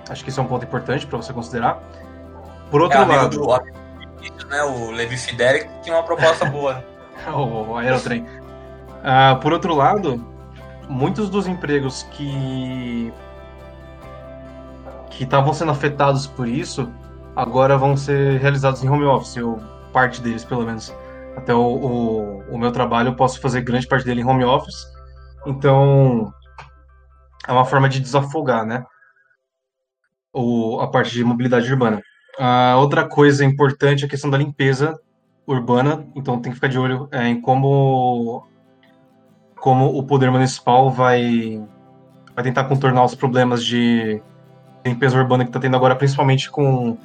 acho 0.09 0.23
que 0.23 0.31
isso 0.31 0.41
é 0.41 0.43
um 0.43 0.47
ponto 0.47 0.65
importante 0.65 1.07
para 1.07 1.17
você 1.17 1.33
considerar. 1.33 1.83
Por 2.71 2.83
outro 2.83 2.99
é, 2.99 3.05
lado, 3.05 3.39
do, 3.39 3.47
né, 4.49 4.63
o 4.63 4.91
Levi 4.91 5.17
Fidel 5.17 5.67
tinha 5.83 5.97
uma 5.97 6.03
proposta 6.03 6.45
boa. 6.45 6.85
o, 7.33 7.73
o 7.73 7.77
aerotrem. 7.77 8.23
Uh, 8.23 9.39
por 9.41 9.53
outro 9.53 9.75
lado, 9.75 10.34
muitos 10.89 11.31
dos 11.31 11.47
empregos 11.47 12.03
que 12.13 13.13
que 15.11 15.23
estavam 15.23 15.55
sendo 15.55 15.71
afetados 15.71 16.27
por 16.27 16.49
isso 16.49 16.93
agora 17.37 17.79
vão 17.79 17.97
ser 17.97 18.41
realizados 18.41 18.83
em 18.83 18.89
home 18.89 19.05
office, 19.05 19.37
ou 19.37 19.61
parte 19.93 20.21
deles 20.21 20.45
pelo 20.45 20.65
menos. 20.65 20.93
Até 21.37 21.55
o, 21.55 21.61
o, 21.61 22.39
o 22.51 22.59
meu 22.59 22.71
trabalho 22.71 23.09
eu 23.09 23.17
posso 23.17 23.41
fazer 23.41 23.63
grande 23.63 23.87
parte 23.87 24.05
dele 24.05 24.21
em 24.21 24.25
home 24.25 24.45
office, 24.45 24.87
então 25.47 26.33
é 27.47 27.53
uma 27.53 27.65
forma 27.65 27.89
de 27.89 28.01
desafogar, 28.01 28.65
né? 28.65 28.85
O, 30.33 30.81
a 30.81 30.89
parte 30.89 31.13
de 31.13 31.25
mobilidade 31.25 31.71
urbana. 31.71 32.03
A 32.39 32.77
outra 32.77 33.07
coisa 33.09 33.45
importante 33.45 34.03
é 34.03 34.07
a 34.07 34.11
questão 34.11 34.31
da 34.31 34.39
limpeza 34.39 34.99
urbana, 35.47 36.07
então 36.15 36.41
tem 36.41 36.51
que 36.51 36.57
ficar 36.57 36.69
de 36.69 36.79
olho 36.79 37.09
é, 37.13 37.29
em 37.29 37.41
como 37.41 38.47
como 39.65 39.97
o 39.97 40.03
poder 40.03 40.31
municipal 40.31 40.91
vai 40.91 41.59
vai 42.37 42.45
tentar 42.45 42.65
contornar 42.65 43.03
os 43.03 43.15
problemas 43.15 43.65
de 43.65 44.21
limpeza 44.85 45.17
urbana 45.17 45.43
que 45.43 45.49
está 45.49 45.59
tendo 45.59 45.75
agora, 45.75 45.97
principalmente 45.97 46.51
com 46.51 46.99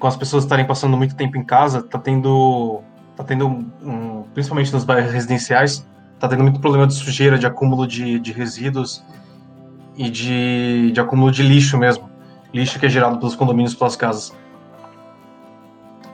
com 0.00 0.06
as 0.08 0.16
pessoas 0.16 0.42
estarem 0.42 0.66
passando 0.66 0.96
muito 0.96 1.14
tempo 1.14 1.36
em 1.36 1.44
casa, 1.44 1.78
está 1.78 1.96
tendo 1.96 2.80
tá 3.16 3.22
tendo 3.22 3.46
um, 3.46 4.24
principalmente 4.34 4.72
nos 4.72 4.82
bairros 4.82 5.12
residenciais, 5.12 5.86
está 6.14 6.26
tendo 6.26 6.42
muito 6.42 6.58
problema 6.58 6.84
de 6.84 6.94
sujeira, 6.94 7.38
de 7.38 7.46
acúmulo 7.46 7.86
de, 7.86 8.18
de 8.18 8.32
resíduos 8.32 9.04
e 9.96 10.10
de, 10.10 10.90
de 10.90 11.00
acúmulo 11.00 11.30
de 11.30 11.44
lixo 11.44 11.78
mesmo, 11.78 12.10
lixo 12.52 12.76
que 12.80 12.86
é 12.86 12.88
gerado 12.88 13.18
pelos 13.18 13.36
condomínios, 13.36 13.72
pelas 13.72 13.94
casas. 13.94 14.36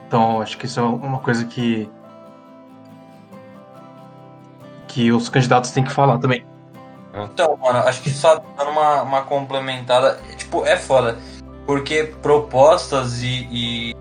Então, 0.05 0.41
acho 0.41 0.59
que 0.59 0.67
isso 0.67 0.79
é 0.79 0.83
uma 0.83 1.17
coisa 1.17 1.43
que 1.45 1.89
que 4.91 5.11
os 5.11 5.29
candidatos 5.29 5.71
têm 5.71 5.83
que 5.83 5.91
falar 5.91 6.17
também. 6.17 6.45
Então, 7.13 7.57
mano, 7.57 7.79
acho 7.79 8.01
que 8.01 8.09
só 8.09 8.35
dando 8.57 8.71
uma, 8.71 9.01
uma 9.01 9.21
complementada, 9.23 10.19
tipo, 10.37 10.65
é 10.65 10.77
foda, 10.77 11.17
porque 11.65 12.03
propostas 12.21 13.21
e, 13.21 13.47
e 13.51 13.95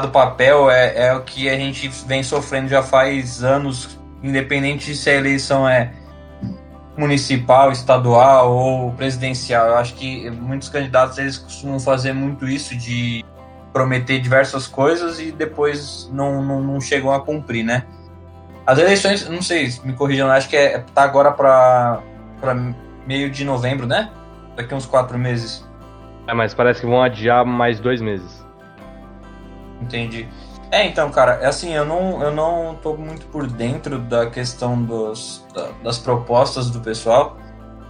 do 0.00 0.08
papel 0.08 0.70
é, 0.70 1.08
é 1.08 1.14
o 1.14 1.22
que 1.22 1.48
a 1.48 1.56
gente 1.56 1.88
vem 2.06 2.22
sofrendo 2.22 2.68
já 2.68 2.82
faz 2.82 3.44
anos, 3.44 3.98
independente 4.22 4.94
se 4.94 5.08
a 5.10 5.14
eleição 5.14 5.68
é 5.68 5.92
municipal, 6.96 7.70
estadual 7.70 8.52
ou 8.52 8.92
presidencial. 8.92 9.68
Eu 9.68 9.76
acho 9.76 9.94
que 9.94 10.28
muitos 10.30 10.68
candidatos 10.68 11.18
eles 11.18 11.38
costumam 11.38 11.78
fazer 11.78 12.12
muito 12.12 12.48
isso 12.48 12.76
de 12.76 13.24
prometer 13.72 14.20
diversas 14.20 14.66
coisas 14.66 15.20
e 15.20 15.30
depois 15.30 16.08
não, 16.12 16.42
não, 16.42 16.60
não 16.60 16.80
chegam 16.80 17.12
a 17.12 17.20
cumprir, 17.20 17.64
né? 17.64 17.84
As 18.66 18.78
eleições, 18.78 19.28
não 19.28 19.42
sei, 19.42 19.72
me 19.84 19.92
corrijam, 19.92 20.30
acho 20.30 20.48
que 20.48 20.56
é, 20.56 20.78
tá 20.94 21.02
agora 21.02 21.32
para 21.32 22.02
meio 23.06 23.30
de 23.30 23.44
novembro, 23.44 23.86
né? 23.86 24.10
Daqui 24.56 24.74
uns 24.74 24.86
quatro 24.86 25.18
meses. 25.18 25.66
É, 26.26 26.32
mas 26.32 26.54
parece 26.54 26.80
que 26.80 26.86
vão 26.86 27.02
adiar 27.02 27.44
mais 27.44 27.78
dois 27.78 28.00
meses. 28.00 28.44
Entendi. 29.82 30.26
É, 30.70 30.86
então, 30.86 31.10
cara, 31.10 31.34
é 31.42 31.46
assim, 31.46 31.72
eu 31.74 31.84
não, 31.84 32.22
eu 32.22 32.32
não 32.32 32.76
tô 32.82 32.94
muito 32.96 33.26
por 33.26 33.46
dentro 33.46 33.98
da 33.98 34.30
questão 34.30 34.82
dos, 34.82 35.46
da, 35.54 35.68
das 35.82 35.98
propostas 35.98 36.70
do 36.70 36.80
pessoal. 36.80 37.36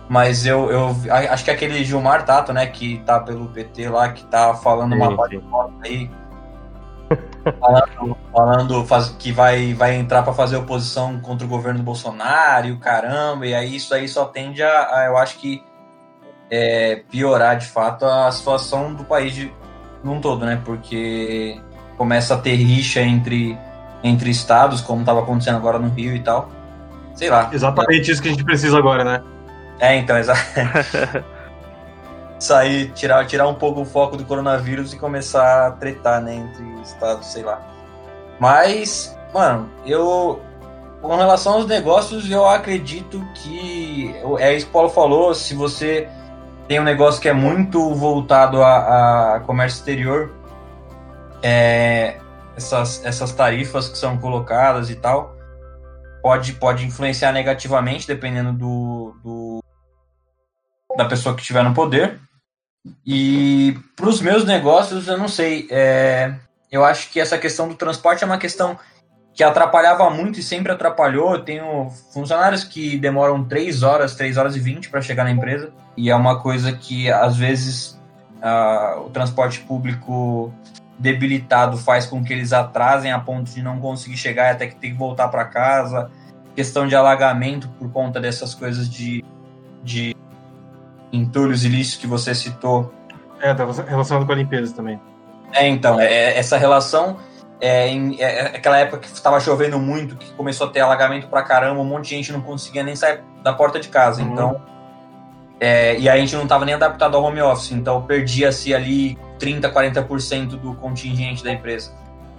Mas 0.09 0.45
eu, 0.45 0.71
eu 0.71 0.95
acho 1.31 1.45
que 1.45 1.51
aquele 1.51 1.83
Gilmar 1.83 2.27
Tato, 2.27 2.53
né, 2.53 2.67
que 2.67 2.99
tá 3.07 3.19
pelo 3.21 3.47
PT 3.49 3.89
lá, 3.89 4.11
que 4.11 4.23
tá 4.27 4.53
falando 4.55 4.93
sim, 4.93 5.01
uma 5.01 5.17
parte 5.17 5.41
aí. 5.83 6.11
Falando, 7.61 8.17
falando 8.33 8.85
faz, 8.87 9.09
que 9.19 9.33
vai, 9.33 9.75
vai 9.75 9.97
entrar 9.97 10.23
para 10.23 10.33
fazer 10.33 10.57
oposição 10.57 11.19
contra 11.21 11.47
o 11.47 11.49
governo 11.49 11.81
do 11.81 11.85
Bolsonaro 11.85 12.67
e 12.67 12.73
o 12.73 12.79
caramba, 12.79 13.47
e 13.47 13.55
aí 13.55 13.77
isso 13.77 13.95
aí 13.95 14.09
só 14.09 14.25
tende 14.25 14.63
a, 14.63 14.97
a 14.97 15.07
eu 15.07 15.17
acho 15.17 15.39
que, 15.39 15.63
é, 16.51 17.03
piorar 17.11 17.57
de 17.57 17.67
fato 17.67 18.05
a 18.05 18.31
situação 18.31 18.95
do 18.95 19.05
país 19.05 19.35
de, 19.35 19.53
num 20.03 20.21
todo, 20.21 20.45
né? 20.45 20.61
Porque 20.65 21.61
começa 21.97 22.35
a 22.35 22.39
ter 22.39 22.55
rixa 22.55 23.01
entre, 23.01 23.59
entre 24.03 24.31
estados, 24.31 24.81
como 24.81 25.01
estava 25.01 25.21
acontecendo 25.21 25.57
agora 25.57 25.79
no 25.79 25.89
Rio 25.89 26.15
e 26.15 26.21
tal. 26.21 26.51
Sei 27.15 27.31
lá. 27.31 27.49
Exatamente 27.53 28.11
isso 28.11 28.21
que 28.21 28.29
a 28.29 28.31
gente 28.31 28.45
precisa 28.45 28.77
agora, 28.79 29.05
né? 29.05 29.23
É, 29.81 29.97
então, 29.97 30.17
exato. 30.17 30.41
Sair, 32.45 32.93
tirar, 32.93 33.27
tirar 33.27 33.49
um 33.49 33.55
pouco 33.55 33.81
o 33.81 33.85
foco 33.85 34.17
do 34.17 34.25
coronavírus 34.25 34.93
e 34.93 34.99
começar 34.99 35.67
a 35.67 35.71
tretar, 35.71 36.21
né, 36.21 36.35
entre 36.35 36.65
estados, 36.83 37.29
sei 37.29 37.43
lá. 37.43 37.61
Mas, 38.39 39.17
mano, 39.33 39.71
eu. 39.87 40.41
Com 41.01 41.17
relação 41.17 41.55
aos 41.55 41.67
negócios, 41.67 42.31
eu 42.31 42.47
acredito 42.47 43.23
que. 43.35 44.15
É 44.39 44.55
isso 44.55 44.67
que 44.67 44.71
o 44.71 44.73
Paulo 44.73 44.89
falou, 44.89 45.35
se 45.35 45.55
você 45.55 46.09
tem 46.69 46.81
um 46.81 46.85
negócio 46.85 47.21
que 47.21 47.29
é 47.29 47.33
muito 47.33 47.95
voltado 47.95 48.63
a, 48.63 49.37
a 49.37 49.41
comércio 49.41 49.79
exterior, 49.79 50.31
é, 51.43 52.19
essas, 52.57 53.05
essas 53.05 53.33
tarifas 53.33 53.89
que 53.89 53.99
são 53.99 54.17
colocadas 54.17 54.89
e 54.89 54.95
tal, 54.95 55.35
pode, 56.23 56.55
pode 56.55 56.87
influenciar 56.87 57.33
negativamente, 57.33 58.07
dependendo 58.07 58.53
do, 58.53 59.15
do 59.23 59.65
da 60.97 61.05
pessoa 61.05 61.35
que 61.35 61.43
estiver 61.43 61.63
no 61.63 61.75
poder. 61.75 62.19
E 63.07 63.79
para 63.97 64.09
os 64.09 64.21
meus 64.21 64.45
negócios, 64.45 65.09
eu 65.09 65.17
não 65.17 65.29
sei. 65.29 65.67
É, 65.71 66.35
eu 66.71 66.85
acho 66.85 67.11
que 67.11 67.21
essa 67.21 67.39
questão 67.39 67.69
do 67.69 67.75
transporte 67.75 68.23
é 68.23 68.27
uma 68.27 68.39
questão 68.39 68.79
que 69.33 69.43
atrapalhava 69.43 70.09
muito 70.11 70.39
e 70.39 70.43
sempre 70.43 70.71
atrapalhou. 70.71 71.35
Eu 71.35 71.41
tenho 71.41 71.91
funcionários 72.13 72.63
que 72.63 72.97
demoram 72.99 73.45
3 73.45 73.83
horas, 73.83 74.15
3 74.15 74.37
horas 74.37 74.57
e 74.57 74.61
20 74.61 74.91
para 74.91 75.03
chegar 75.03 75.25
na 75.25 75.31
empresa. 75.31 75.73
E 75.97 76.11
é 76.11 76.15
uma 76.15 76.41
coisa 76.41 76.73
que, 76.73 77.11
às 77.11 77.37
vezes, 77.37 78.01
o 79.05 79.11
transporte 79.11 79.61
público 79.61 80.53
debilitado 80.99 81.77
faz 81.77 82.07
com 82.07 82.23
que 82.23 82.33
eles 82.33 82.53
atrasem 82.53 83.11
a 83.11 83.19
ponto 83.19 83.51
de 83.51 83.61
não 83.63 83.81
conseguir 83.81 84.17
chegar 84.17 84.53
até 84.53 84.69
que 84.69 84.77
ter 84.77 84.91
que 84.91 84.95
voltar 84.97 85.29
para 85.29 85.45
casa. 85.45 86.11
Questão 86.55 86.87
de 86.87 86.95
alagamento 86.95 87.69
por 87.79 87.91
conta 87.91 88.21
dessas 88.21 88.55
coisas 88.55 88.89
de, 88.89 89.25
de 89.83 90.14
entulhos 91.15 91.65
ilícitos 91.65 92.01
que 92.01 92.07
você 92.07 92.35
citou. 92.35 92.93
É, 93.41 93.53
tá 93.53 93.65
relacionado 93.87 94.27
com 94.27 94.33
a 94.33 94.35
limpeza 94.35 94.75
também. 94.75 95.01
É, 95.53 95.69
então, 95.69 96.01
é, 96.01 96.07
é 96.07 96.39
essa 96.39 96.57
relação 96.57 97.19
é, 97.61 97.89
em, 97.89 98.21
é, 98.21 98.25
é, 98.25 98.47
aquela 98.57 98.79
época 98.79 98.99
que 98.99 99.07
estava 99.07 99.39
chovendo 99.41 99.79
muito, 99.79 100.17
que 100.17 100.33
começou 100.33 100.67
a 100.67 100.71
ter 100.71 100.81
alagamento 100.81 101.29
pra 101.29 101.43
caramba, 101.43 101.81
um 101.81 101.85
monte 101.85 102.09
de 102.09 102.17
gente 102.17 102.33
não 102.33 102.41
conseguia 102.41 102.83
nem 102.83 102.97
sair 102.97 103.21
da 103.43 103.53
porta 103.53 103.79
de 103.79 103.89
casa. 103.89 104.23
Uhum. 104.23 104.33
Então, 104.33 104.61
é, 105.61 105.99
e 105.99 106.09
a 106.09 106.17
gente 106.17 106.35
não 106.35 106.43
estava 106.43 106.65
nem 106.65 106.75
adaptado 106.75 107.17
ao 107.17 107.23
home 107.23 107.41
office, 107.41 107.73
então 107.73 108.03
perdia-se 108.03 108.75
ali 108.75 109.17
30, 109.39 109.71
40% 109.73 110.49
do 110.59 110.75
contingente 110.75 111.45
da 111.45 111.53
empresa. 111.53 111.93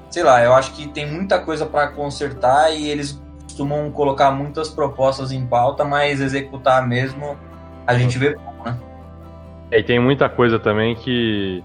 Sei 0.10 0.24
lá, 0.24 0.44
eu 0.44 0.54
acho 0.54 0.74
que 0.74 0.88
tem 0.88 1.10
muita 1.10 1.40
coisa 1.40 1.66
para 1.66 1.88
consertar 1.88 2.72
e 2.72 2.88
eles 2.88 3.20
costumam 3.44 3.90
colocar 3.92 4.32
muitas 4.32 4.70
propostas 4.70 5.32
em 5.32 5.46
pauta, 5.46 5.84
mas 5.84 6.22
executar 6.22 6.86
mesmo 6.86 7.38
a 7.88 7.94
gente 7.98 8.18
vê 8.18 8.34
pouco, 8.36 8.66
né? 8.66 8.78
É, 9.72 9.80
e 9.80 9.84
tem 9.84 10.00
muita 10.00 10.30
coisa 10.30 10.60
também 10.60 10.96
que 10.96 11.64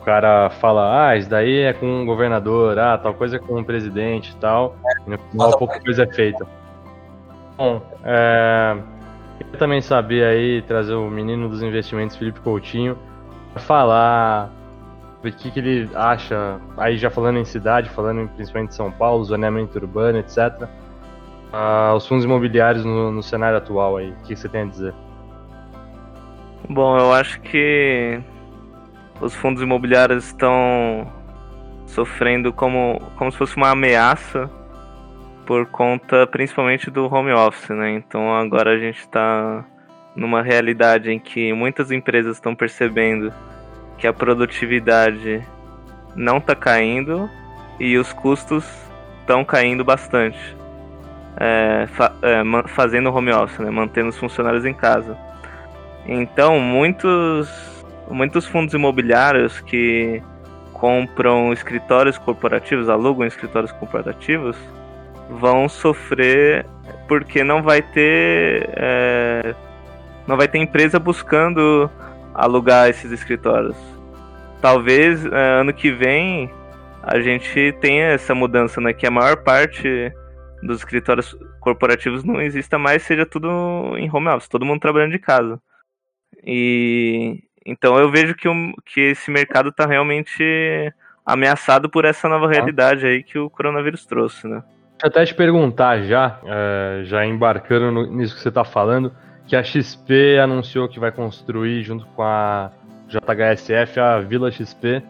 o 0.00 0.04
cara 0.04 0.50
fala, 0.50 1.08
ah, 1.08 1.16
isso 1.16 1.30
daí 1.30 1.60
é 1.60 1.72
com 1.72 2.02
o 2.02 2.06
governador, 2.06 2.78
ah, 2.78 2.98
tal 2.98 3.14
coisa 3.14 3.36
é 3.36 3.38
com 3.38 3.60
o 3.60 3.64
presidente 3.64 4.32
e 4.32 4.36
tal, 4.36 4.76
é, 4.84 5.06
e 5.06 5.10
no 5.10 5.18
final 5.18 5.58
pouca 5.58 5.80
coisa 5.80 6.02
é 6.02 6.12
feita. 6.12 6.46
Bom, 7.56 7.80
é, 8.02 8.76
queria 9.38 9.58
também 9.58 9.80
saber 9.80 10.24
aí, 10.24 10.62
trazer 10.62 10.94
o 10.94 11.08
menino 11.08 11.48
dos 11.48 11.62
investimentos, 11.62 12.16
Felipe 12.16 12.40
Coutinho, 12.40 12.98
para 13.52 13.62
falar 13.62 14.50
o 15.22 15.32
que, 15.32 15.50
que 15.50 15.58
ele 15.58 15.88
acha, 15.94 16.60
aí 16.76 16.98
já 16.98 17.08
falando 17.08 17.38
em 17.38 17.44
cidade, 17.44 17.88
falando 17.88 18.28
principalmente 18.30 18.70
de 18.70 18.74
São 18.74 18.90
Paulo, 18.90 19.24
zoneamento 19.24 19.78
urbano, 19.78 20.18
etc., 20.18 20.38
uh, 20.62 20.68
ah, 21.52 21.94
os 21.96 22.06
fundos 22.06 22.24
imobiliários 22.24 22.84
no, 22.84 23.10
no 23.10 23.22
cenário 23.22 23.56
atual 23.56 23.96
aí, 23.96 24.10
o 24.10 24.16
que 24.26 24.36
você 24.36 24.48
tem 24.48 24.62
a 24.62 24.66
dizer? 24.66 24.94
Bom, 26.68 26.96
eu 26.98 27.12
acho 27.12 27.40
que 27.42 28.18
os 29.20 29.34
fundos 29.34 29.62
imobiliários 29.62 30.24
estão 30.24 31.06
sofrendo 31.86 32.52
como, 32.52 33.00
como 33.16 33.30
se 33.30 33.36
fosse 33.36 33.56
uma 33.56 33.70
ameaça 33.70 34.50
por 35.46 35.66
conta 35.66 36.26
principalmente 36.26 36.90
do 36.90 37.12
home 37.12 37.32
office, 37.32 37.68
né? 37.68 37.92
Então 37.92 38.34
agora 38.34 38.72
a 38.72 38.78
gente 38.78 38.98
está 39.00 39.64
numa 40.16 40.42
realidade 40.42 41.10
em 41.10 41.18
que 41.18 41.52
muitas 41.52 41.90
empresas 41.90 42.36
estão 42.36 42.54
percebendo 42.54 43.32
que 43.98 44.06
a 44.06 44.12
produtividade 44.12 45.46
não 46.16 46.38
está 46.38 46.54
caindo 46.54 47.28
e 47.78 47.98
os 47.98 48.12
custos 48.12 48.64
estão 49.20 49.44
caindo 49.44 49.84
bastante. 49.84 50.56
É, 51.36 51.86
fa 51.88 52.12
é, 52.22 52.42
fazendo 52.68 53.14
home 53.14 53.32
office, 53.32 53.58
né? 53.58 53.70
mantendo 53.70 54.08
os 54.08 54.16
funcionários 54.16 54.64
em 54.64 54.72
casa. 54.72 55.14
Então, 56.06 56.60
muitos, 56.60 57.48
muitos 58.10 58.46
fundos 58.46 58.74
imobiliários 58.74 59.60
que 59.60 60.22
compram 60.72 61.52
escritórios 61.52 62.18
corporativos, 62.18 62.88
alugam 62.88 63.26
escritórios 63.26 63.72
corporativos, 63.72 64.56
vão 65.30 65.68
sofrer 65.68 66.66
porque 67.08 67.42
não 67.42 67.62
vai 67.62 67.80
ter 67.80 68.68
é, 68.76 69.54
não 70.26 70.36
vai 70.36 70.48
ter 70.48 70.58
empresa 70.58 70.98
buscando 70.98 71.90
alugar 72.34 72.88
esses 72.88 73.10
escritórios. 73.10 73.76
Talvez 74.60 75.24
é, 75.24 75.60
ano 75.60 75.72
que 75.72 75.90
vem 75.90 76.50
a 77.02 77.20
gente 77.20 77.72
tenha 77.80 78.06
essa 78.06 78.34
mudança, 78.34 78.80
né? 78.80 78.92
Que 78.92 79.06
a 79.06 79.10
maior 79.10 79.36
parte 79.36 80.12
dos 80.62 80.78
escritórios 80.78 81.36
corporativos 81.60 82.24
não 82.24 82.40
exista 82.40 82.78
mais, 82.78 83.02
seja 83.02 83.26
tudo 83.26 83.48
em 83.98 84.10
home 84.10 84.28
office, 84.28 84.48
todo 84.48 84.64
mundo 84.64 84.80
trabalhando 84.80 85.12
de 85.12 85.18
casa. 85.18 85.60
E 86.46 87.42
então 87.64 87.96
eu 87.98 88.10
vejo 88.10 88.34
que, 88.34 88.48
o, 88.48 88.54
que 88.84 89.00
esse 89.00 89.30
mercado 89.30 89.70
está 89.70 89.86
realmente 89.86 90.92
ameaçado 91.24 91.88
por 91.88 92.04
essa 92.04 92.28
nova 92.28 92.48
realidade 92.48 93.06
aí 93.06 93.22
que 93.22 93.38
o 93.38 93.48
coronavírus 93.48 94.04
trouxe, 94.04 94.46
né? 94.46 94.62
Deixa 94.92 95.06
eu 95.06 95.08
até 95.08 95.24
te 95.24 95.34
perguntar 95.34 96.02
já, 96.02 96.38
é, 96.44 97.02
já 97.04 97.24
embarcando 97.24 97.90
no, 97.90 98.06
nisso 98.06 98.34
que 98.34 98.42
você 98.42 98.50
está 98.50 98.64
falando, 98.64 99.12
que 99.46 99.56
a 99.56 99.62
XP 99.62 100.38
anunciou 100.38 100.88
que 100.88 101.00
vai 101.00 101.10
construir 101.10 101.82
junto 101.82 102.06
com 102.08 102.22
a 102.22 102.70
JHSF 103.08 103.98
a 103.98 104.20
Vila 104.20 104.50
XP. 104.50 105.02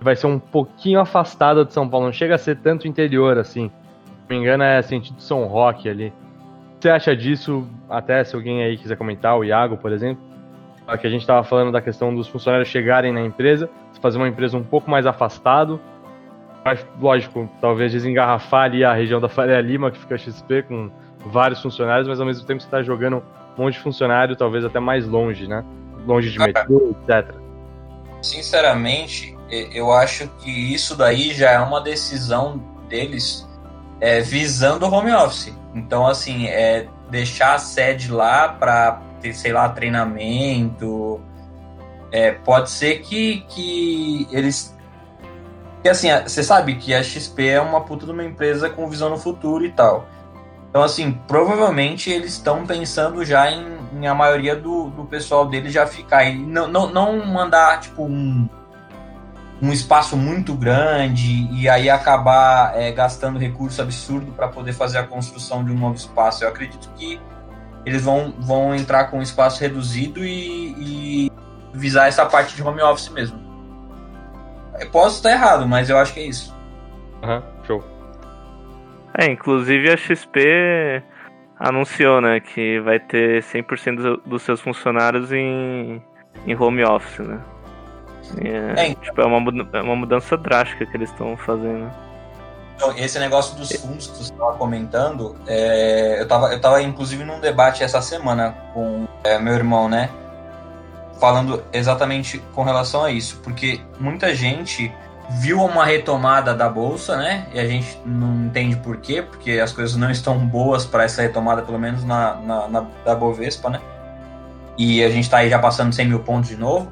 Vai 0.00 0.16
ser 0.16 0.26
um 0.26 0.38
pouquinho 0.38 0.98
afastada 0.98 1.64
de 1.64 1.72
São 1.74 1.88
Paulo, 1.88 2.06
não 2.06 2.12
chega 2.12 2.34
a 2.34 2.38
ser 2.38 2.56
tanto 2.56 2.88
interior 2.88 3.36
assim. 3.38 3.70
Se 4.04 4.12
não 4.12 4.26
me 4.30 4.36
engano, 4.36 4.64
é 4.64 4.80
sentido 4.80 5.20
São 5.20 5.44
Roque 5.44 5.88
ali. 5.88 6.08
O 6.08 6.78
que 6.80 6.82
você 6.82 6.90
acha 6.90 7.14
disso? 7.14 7.68
Até 7.88 8.24
se 8.24 8.34
alguém 8.34 8.62
aí 8.62 8.78
quiser 8.78 8.96
comentar, 8.96 9.38
o 9.38 9.44
Iago, 9.44 9.76
por 9.76 9.92
exemplo, 9.92 10.29
que 10.98 11.06
a 11.06 11.10
gente 11.10 11.22
estava 11.22 11.42
falando 11.44 11.72
da 11.72 11.80
questão 11.80 12.14
dos 12.14 12.28
funcionários 12.28 12.68
chegarem 12.68 13.12
na 13.12 13.20
empresa, 13.20 13.68
fazer 14.00 14.18
uma 14.18 14.28
empresa 14.28 14.56
um 14.56 14.62
pouco 14.62 14.90
mais 14.90 15.06
afastado. 15.06 15.80
Mas, 16.64 16.86
lógico, 17.00 17.48
talvez 17.60 17.92
desengarrafar 17.92 18.64
ali 18.64 18.84
a 18.84 18.92
região 18.92 19.20
da 19.20 19.28
Faria 19.28 19.60
Lima, 19.60 19.90
que 19.90 19.98
fica 19.98 20.18
XP, 20.18 20.62
com 20.64 20.90
vários 21.26 21.60
funcionários, 21.60 22.08
mas 22.08 22.20
ao 22.20 22.26
mesmo 22.26 22.46
tempo 22.46 22.60
você 22.60 22.66
está 22.66 22.82
jogando 22.82 23.22
um 23.56 23.62
monte 23.62 23.74
de 23.74 23.80
funcionário, 23.80 24.36
talvez 24.36 24.64
até 24.64 24.80
mais 24.80 25.06
longe, 25.06 25.46
né? 25.46 25.64
Longe 26.06 26.30
de 26.30 26.38
metrô, 26.38 26.94
etc. 27.08 27.34
Sinceramente, 28.22 29.36
eu 29.50 29.92
acho 29.92 30.28
que 30.38 30.50
isso 30.50 30.96
daí 30.96 31.32
já 31.32 31.50
é 31.50 31.58
uma 31.58 31.80
decisão 31.80 32.62
deles 32.88 33.48
é, 34.00 34.20
visando 34.20 34.86
o 34.86 34.92
home 34.92 35.12
office. 35.12 35.54
Então, 35.74 36.06
assim, 36.06 36.46
é 36.46 36.86
deixar 37.10 37.54
a 37.54 37.58
sede 37.58 38.10
lá 38.10 38.48
para 38.48 39.00
ter, 39.20 39.34
sei 39.34 39.52
lá, 39.52 39.68
treinamento. 39.68 41.20
É, 42.12 42.32
pode 42.32 42.70
ser 42.70 43.00
que, 43.00 43.44
que 43.48 44.26
eles. 44.30 44.76
Que 45.82 45.88
assim, 45.88 46.08
você 46.22 46.42
sabe 46.42 46.74
que 46.74 46.94
a 46.94 47.02
XP 47.02 47.48
é 47.48 47.60
uma 47.60 47.80
puta 47.82 48.04
de 48.04 48.12
uma 48.12 48.24
empresa 48.24 48.68
com 48.68 48.88
visão 48.88 49.08
no 49.10 49.16
futuro 49.16 49.64
e 49.64 49.70
tal. 49.70 50.06
Então, 50.68 50.82
assim, 50.82 51.12
provavelmente 51.26 52.10
eles 52.10 52.32
estão 52.32 52.64
pensando 52.64 53.24
já 53.24 53.50
em, 53.50 53.64
em, 53.92 54.06
a 54.06 54.14
maioria 54.14 54.54
do, 54.54 54.88
do 54.90 55.04
pessoal 55.04 55.46
deles 55.46 55.72
já 55.72 55.86
ficar. 55.86 56.24
E 56.24 56.38
não, 56.38 56.68
não, 56.68 56.90
não 56.90 57.26
mandar, 57.26 57.80
tipo, 57.80 58.04
um, 58.04 58.48
um 59.62 59.72
espaço 59.72 60.16
muito 60.16 60.54
grande 60.54 61.48
e 61.52 61.68
aí 61.68 61.90
acabar 61.90 62.72
é, 62.74 62.90
gastando 62.92 63.38
recurso 63.38 63.82
absurdo 63.82 64.32
para 64.32 64.48
poder 64.48 64.72
fazer 64.72 64.98
a 64.98 65.04
construção 65.04 65.64
de 65.64 65.70
um 65.70 65.78
novo 65.78 65.96
espaço. 65.96 66.44
Eu 66.44 66.48
acredito 66.48 66.90
que 66.96 67.20
eles 67.84 68.02
vão, 68.02 68.34
vão 68.38 68.74
entrar 68.74 69.04
com 69.04 69.18
um 69.18 69.22
espaço 69.22 69.60
reduzido 69.60 70.24
e, 70.24 71.26
e 71.26 71.32
visar 71.74 72.08
essa 72.08 72.24
parte 72.24 72.56
de 72.56 72.62
home 72.62 72.80
office 72.82 73.10
mesmo. 73.10 73.38
Eu 74.78 74.88
posso 74.90 75.16
estar 75.16 75.30
errado, 75.30 75.66
mas 75.68 75.90
eu 75.90 75.98
acho 75.98 76.14
que 76.14 76.20
é 76.20 76.26
isso. 76.26 76.56
Aham, 77.22 77.36
uhum, 77.36 77.64
show. 77.66 77.84
É, 79.18 79.30
inclusive 79.30 79.92
a 79.92 79.96
XP 79.96 81.02
anunciou, 81.58 82.22
né, 82.22 82.40
que 82.40 82.80
vai 82.80 82.98
ter 82.98 83.42
100% 83.42 84.22
dos 84.24 84.42
seus 84.42 84.62
funcionários 84.62 85.30
em, 85.30 86.02
em 86.46 86.56
home 86.56 86.82
office, 86.82 87.18
né? 87.26 87.38
É, 88.38 88.90
é, 88.90 88.94
tipo, 88.94 89.20
é 89.20 89.26
uma, 89.26 89.68
é 89.72 89.82
uma 89.82 89.96
mudança 89.96 90.36
drástica 90.36 90.86
que 90.86 90.96
eles 90.96 91.10
estão 91.10 91.36
fazendo. 91.36 91.90
Então, 92.76 92.96
esse 92.96 93.18
negócio 93.18 93.54
dos 93.56 93.70
fundos 93.72 94.06
que 94.06 94.16
você 94.16 94.32
estava 94.32 94.56
comentando, 94.56 95.36
é, 95.46 96.16
eu, 96.18 96.22
estava 96.22 96.52
eu 96.52 96.60
tava 96.60 96.82
inclusive 96.82 97.24
num 97.24 97.38
debate 97.38 97.82
essa 97.84 98.00
semana 98.00 98.54
com 98.72 99.06
é, 99.22 99.38
meu 99.38 99.52
irmão, 99.52 99.88
né? 99.88 100.08
Falando 101.20 101.62
exatamente 101.72 102.38
com 102.54 102.62
relação 102.62 103.04
a 103.04 103.10
isso, 103.10 103.38
porque 103.44 103.80
muita 103.98 104.34
gente 104.34 104.90
viu 105.28 105.62
uma 105.62 105.84
retomada 105.84 106.54
da 106.54 106.68
bolsa, 106.70 107.16
né? 107.16 107.46
E 107.52 107.60
a 107.60 107.66
gente 107.66 107.98
não 108.04 108.46
entende 108.46 108.76
por 108.76 108.96
quê, 108.96 109.20
porque 109.20 109.60
as 109.60 109.72
coisas 109.72 109.94
não 109.96 110.10
estão 110.10 110.38
boas 110.38 110.86
para 110.86 111.04
essa 111.04 111.20
retomada, 111.20 111.60
pelo 111.60 111.78
menos 111.78 112.02
na, 112.02 112.36
na, 112.36 112.68
na, 112.68 112.86
da 113.04 113.14
Bovespa, 113.14 113.68
né? 113.68 113.80
E 114.78 115.04
a 115.04 115.10
gente 115.10 115.24
está 115.24 115.38
aí 115.38 115.50
já 115.50 115.58
passando 115.58 115.92
100 115.92 116.08
mil 116.08 116.20
pontos 116.20 116.48
de 116.48 116.56
novo. 116.56 116.90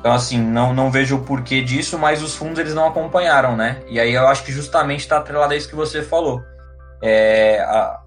Então, 0.00 0.14
assim, 0.14 0.40
não, 0.40 0.72
não 0.72 0.90
vejo 0.90 1.16
o 1.16 1.24
porquê 1.24 1.60
disso, 1.62 1.98
mas 1.98 2.22
os 2.22 2.34
fundos 2.34 2.58
eles 2.58 2.72
não 2.72 2.86
acompanharam, 2.86 3.54
né? 3.54 3.82
E 3.86 4.00
aí 4.00 4.14
eu 4.14 4.26
acho 4.26 4.42
que 4.42 4.50
justamente 4.50 5.00
está 5.00 5.18
atrelado 5.18 5.52
a 5.52 5.56
isso 5.56 5.68
que 5.68 5.74
você 5.74 6.02
falou. 6.02 6.42
É, 7.02 7.60
a, 7.60 8.00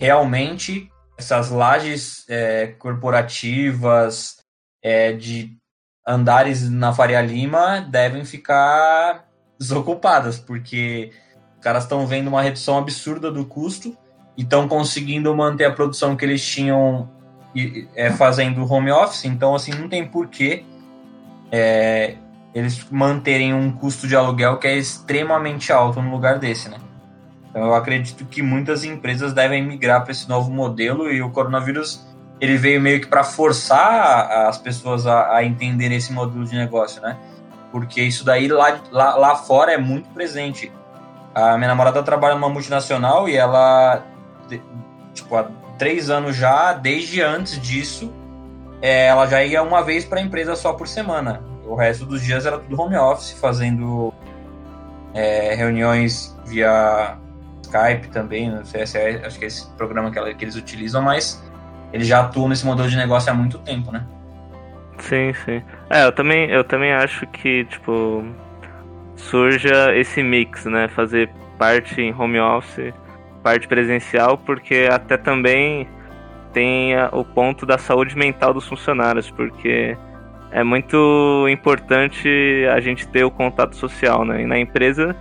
realmente, 0.00 0.90
essas 1.16 1.48
lajes 1.50 2.24
é, 2.28 2.74
corporativas 2.78 4.38
é, 4.82 5.12
de 5.12 5.56
andares 6.04 6.68
na 6.68 6.92
Faria 6.92 7.22
Lima 7.22 7.80
devem 7.80 8.24
ficar 8.24 9.24
desocupadas, 9.56 10.36
porque 10.36 11.12
os 11.56 11.62
caras 11.62 11.84
estão 11.84 12.08
vendo 12.08 12.26
uma 12.26 12.42
redução 12.42 12.76
absurda 12.76 13.30
do 13.30 13.46
custo 13.46 13.96
e 14.36 14.42
estão 14.42 14.66
conseguindo 14.66 15.32
manter 15.36 15.66
a 15.66 15.72
produção 15.72 16.16
que 16.16 16.24
eles 16.24 16.44
tinham 16.44 17.08
é, 17.94 18.10
fazendo 18.10 18.64
home 18.64 18.90
office, 18.90 19.26
então 19.26 19.54
assim, 19.54 19.70
não 19.72 19.88
tem 19.88 20.04
porquê 20.04 20.64
é, 21.50 22.16
eles 22.54 22.86
manterem 22.90 23.54
um 23.54 23.70
custo 23.72 24.06
de 24.06 24.16
aluguel 24.16 24.58
que 24.58 24.66
é 24.66 24.76
extremamente 24.76 25.72
alto 25.72 26.00
no 26.00 26.10
lugar 26.10 26.38
desse, 26.38 26.68
né? 26.68 26.78
Então 27.48 27.62
eu 27.62 27.74
acredito 27.74 28.24
que 28.24 28.42
muitas 28.42 28.84
empresas 28.84 29.32
devem 29.32 29.64
migrar 29.66 30.02
para 30.02 30.12
esse 30.12 30.28
novo 30.28 30.50
modelo 30.50 31.10
e 31.10 31.20
o 31.20 31.30
coronavírus 31.30 32.06
ele 32.40 32.56
veio 32.56 32.80
meio 32.80 33.00
que 33.00 33.06
para 33.06 33.22
forçar 33.22 34.48
as 34.48 34.56
pessoas 34.56 35.06
a, 35.06 35.36
a 35.36 35.44
entender 35.44 35.92
esse 35.92 36.12
modelo 36.12 36.44
de 36.44 36.56
negócio, 36.56 37.02
né? 37.02 37.16
Porque 37.70 38.02
isso 38.02 38.24
daí 38.24 38.48
lá, 38.48 38.80
lá, 38.90 39.16
lá 39.16 39.36
fora 39.36 39.72
é 39.72 39.78
muito 39.78 40.08
presente. 40.10 40.72
A 41.34 41.56
minha 41.56 41.68
namorada 41.68 42.02
trabalha 42.02 42.34
numa 42.34 42.48
multinacional 42.48 43.28
e 43.28 43.36
ela, 43.36 44.04
tipo, 45.12 45.36
há 45.36 45.44
três 45.78 46.10
anos 46.10 46.34
já, 46.34 46.72
desde 46.72 47.22
antes 47.22 47.60
disso, 47.60 48.12
é, 48.82 49.06
ela 49.06 49.26
já 49.26 49.42
ia 49.44 49.62
uma 49.62 49.82
vez 49.82 50.04
para 50.04 50.20
a 50.20 50.22
empresa 50.22 50.56
só 50.56 50.72
por 50.72 50.88
semana. 50.88 51.42
O 51.66 51.74
resto 51.74 52.04
dos 52.04 52.22
dias 52.22 52.46
era 52.46 52.58
tudo 52.58 52.80
home 52.80 52.96
office, 52.96 53.32
fazendo 53.32 54.12
é, 55.14 55.54
reuniões 55.54 56.36
via 56.46 57.16
Skype 57.62 58.08
também, 58.08 58.50
não 58.50 58.64
sei 58.64 58.86
se 58.86 58.98
é, 58.98 59.24
acho 59.24 59.38
que 59.38 59.44
é 59.44 59.48
esse 59.48 59.66
programa 59.76 60.10
que, 60.10 60.18
ela, 60.18 60.34
que 60.34 60.44
eles 60.44 60.56
utilizam, 60.56 61.02
mas 61.02 61.42
eles 61.92 62.06
já 62.06 62.20
atuam 62.20 62.48
nesse 62.48 62.66
modelo 62.66 62.88
de 62.88 62.96
negócio 62.96 63.30
há 63.30 63.34
muito 63.34 63.58
tempo, 63.58 63.92
né? 63.92 64.04
Sim, 64.98 65.32
sim. 65.44 65.62
É, 65.88 66.04
eu 66.04 66.12
também, 66.12 66.50
eu 66.50 66.64
também 66.64 66.92
acho 66.92 67.26
que, 67.28 67.64
tipo, 67.64 68.24
surja 69.16 69.94
esse 69.94 70.22
mix, 70.22 70.64
né? 70.66 70.88
Fazer 70.88 71.30
parte 71.58 72.00
em 72.00 72.14
home 72.14 72.38
office, 72.38 72.92
parte 73.42 73.66
presencial, 73.66 74.36
porque 74.38 74.88
até 74.90 75.16
também 75.16 75.88
tem 76.52 76.94
o 77.12 77.24
ponto 77.24 77.64
da 77.64 77.78
saúde 77.78 78.16
mental 78.16 78.52
dos 78.52 78.66
funcionários, 78.66 79.30
porque 79.30 79.96
é 80.50 80.64
muito 80.64 81.46
importante 81.48 82.28
a 82.72 82.80
gente 82.80 83.06
ter 83.06 83.24
o 83.24 83.30
contato 83.30 83.76
social, 83.76 84.24
né? 84.24 84.42
E 84.42 84.46
na 84.46 84.58
empresa, 84.58 85.14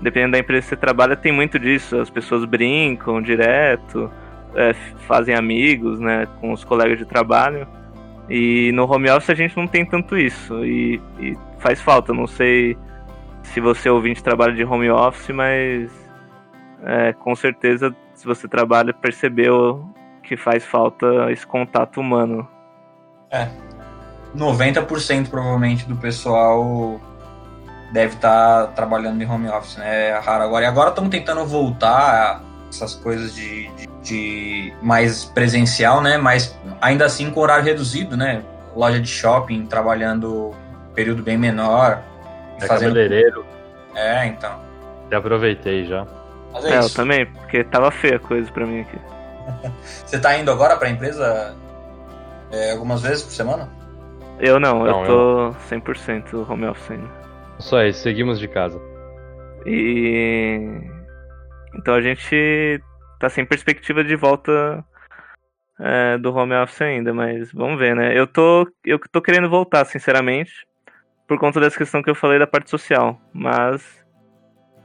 dependendo 0.00 0.32
da 0.32 0.38
empresa 0.38 0.62
que 0.62 0.68
você 0.68 0.76
trabalha, 0.76 1.16
tem 1.16 1.32
muito 1.32 1.58
disso. 1.58 1.98
As 1.98 2.10
pessoas 2.10 2.44
brincam 2.44 3.20
direto, 3.20 4.10
é, 4.54 4.72
fazem 5.06 5.34
amigos, 5.34 5.98
né, 5.98 6.26
com 6.40 6.52
os 6.52 6.64
colegas 6.64 6.98
de 6.98 7.04
trabalho. 7.04 7.66
E 8.30 8.70
no 8.72 8.84
home 8.90 9.10
office 9.10 9.30
a 9.30 9.34
gente 9.34 9.56
não 9.56 9.66
tem 9.66 9.84
tanto 9.84 10.16
isso. 10.16 10.64
E, 10.64 11.00
e 11.18 11.36
faz 11.58 11.80
falta, 11.80 12.12
não 12.12 12.26
sei 12.26 12.76
se 13.42 13.60
você 13.60 13.88
ouvinte 13.88 14.22
trabalha 14.22 14.52
de 14.52 14.64
home 14.64 14.90
office, 14.90 15.30
mas 15.30 15.90
é, 16.84 17.12
com 17.14 17.34
certeza 17.34 17.94
se 18.14 18.26
você 18.26 18.46
trabalha 18.46 18.92
percebeu 18.92 19.88
que 20.28 20.36
faz 20.36 20.64
falta 20.64 21.06
esse 21.32 21.46
contato 21.46 22.00
humano. 22.00 22.46
É. 23.30 23.48
90% 24.36 25.30
provavelmente 25.30 25.88
do 25.88 25.96
pessoal 25.96 27.00
deve 27.92 28.14
estar 28.14 28.66
tá 28.66 28.72
trabalhando 28.72 29.22
em 29.22 29.26
home 29.26 29.48
office, 29.48 29.78
né? 29.78 30.10
É 30.10 30.18
raro 30.18 30.44
agora. 30.44 30.64
E 30.64 30.68
agora 30.68 30.90
estamos 30.90 31.10
tentando 31.10 31.46
voltar 31.46 32.42
essas 32.68 32.94
coisas 32.94 33.34
de, 33.34 33.70
de, 33.72 33.88
de, 34.02 34.72
mais 34.82 35.24
presencial, 35.24 36.02
né? 36.02 36.18
Mas 36.18 36.54
ainda 36.80 37.06
assim 37.06 37.30
com 37.30 37.40
horário 37.40 37.64
reduzido, 37.64 38.16
né? 38.16 38.42
Loja 38.76 39.00
de 39.00 39.08
shopping 39.08 39.64
trabalhando 39.64 40.54
período 40.94 41.22
bem 41.22 41.38
menor. 41.38 42.02
É 42.60 42.66
fazendo... 42.66 42.90
cabeleireiro. 42.90 43.46
É, 43.94 44.26
então. 44.26 44.60
Já 45.10 45.16
aproveitei 45.16 45.86
já. 45.86 46.06
Mas 46.52 46.64
é, 46.66 46.74
é 46.74 46.78
eu 46.80 46.90
também, 46.90 47.24
porque 47.24 47.64
tava 47.64 47.90
feia 47.90 48.16
a 48.16 48.20
coisa 48.20 48.50
pra 48.52 48.66
mim 48.66 48.80
aqui. 48.80 48.98
Você 50.04 50.18
tá 50.18 50.36
indo 50.36 50.50
agora 50.50 50.76
pra 50.76 50.88
empresa 50.88 51.56
é, 52.50 52.72
algumas 52.72 53.02
vezes 53.02 53.22
por 53.22 53.32
semana? 53.32 53.68
Eu 54.40 54.60
não, 54.60 54.84
não 54.84 54.86
eu 54.86 55.06
tô 55.06 55.74
eu... 55.74 55.80
100% 55.80 56.48
home 56.48 56.66
office 56.66 56.90
ainda. 56.92 57.08
Só 57.58 57.82
isso, 57.82 58.00
seguimos 58.00 58.38
de 58.38 58.46
casa. 58.48 58.80
E. 59.66 60.80
Então 61.74 61.94
a 61.94 62.00
gente 62.00 62.80
tá 63.18 63.28
sem 63.28 63.44
perspectiva 63.44 64.04
de 64.04 64.14
volta 64.14 64.84
é, 65.80 66.18
do 66.18 66.32
home 66.34 66.54
office 66.54 66.82
ainda, 66.82 67.12
mas 67.12 67.52
vamos 67.52 67.78
ver, 67.78 67.94
né? 67.94 68.18
Eu 68.18 68.26
tô, 68.26 68.66
eu 68.84 68.98
tô 69.10 69.20
querendo 69.20 69.50
voltar, 69.50 69.84
sinceramente, 69.84 70.52
por 71.26 71.38
conta 71.38 71.60
dessa 71.60 71.76
questão 71.76 72.02
que 72.02 72.10
eu 72.10 72.14
falei 72.14 72.38
da 72.38 72.46
parte 72.46 72.70
social, 72.70 73.20
mas 73.32 74.04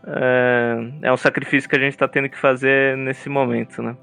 é, 0.05 0.75
é 1.03 1.11
um 1.11 1.17
sacrifício 1.17 1.69
que 1.69 1.75
a 1.75 1.79
gente 1.79 1.97
tá 1.97 2.07
tendo 2.07 2.29
que 2.29 2.37
fazer 2.37 2.97
nesse 2.97 3.29
momento, 3.29 3.81
né? 3.81 3.95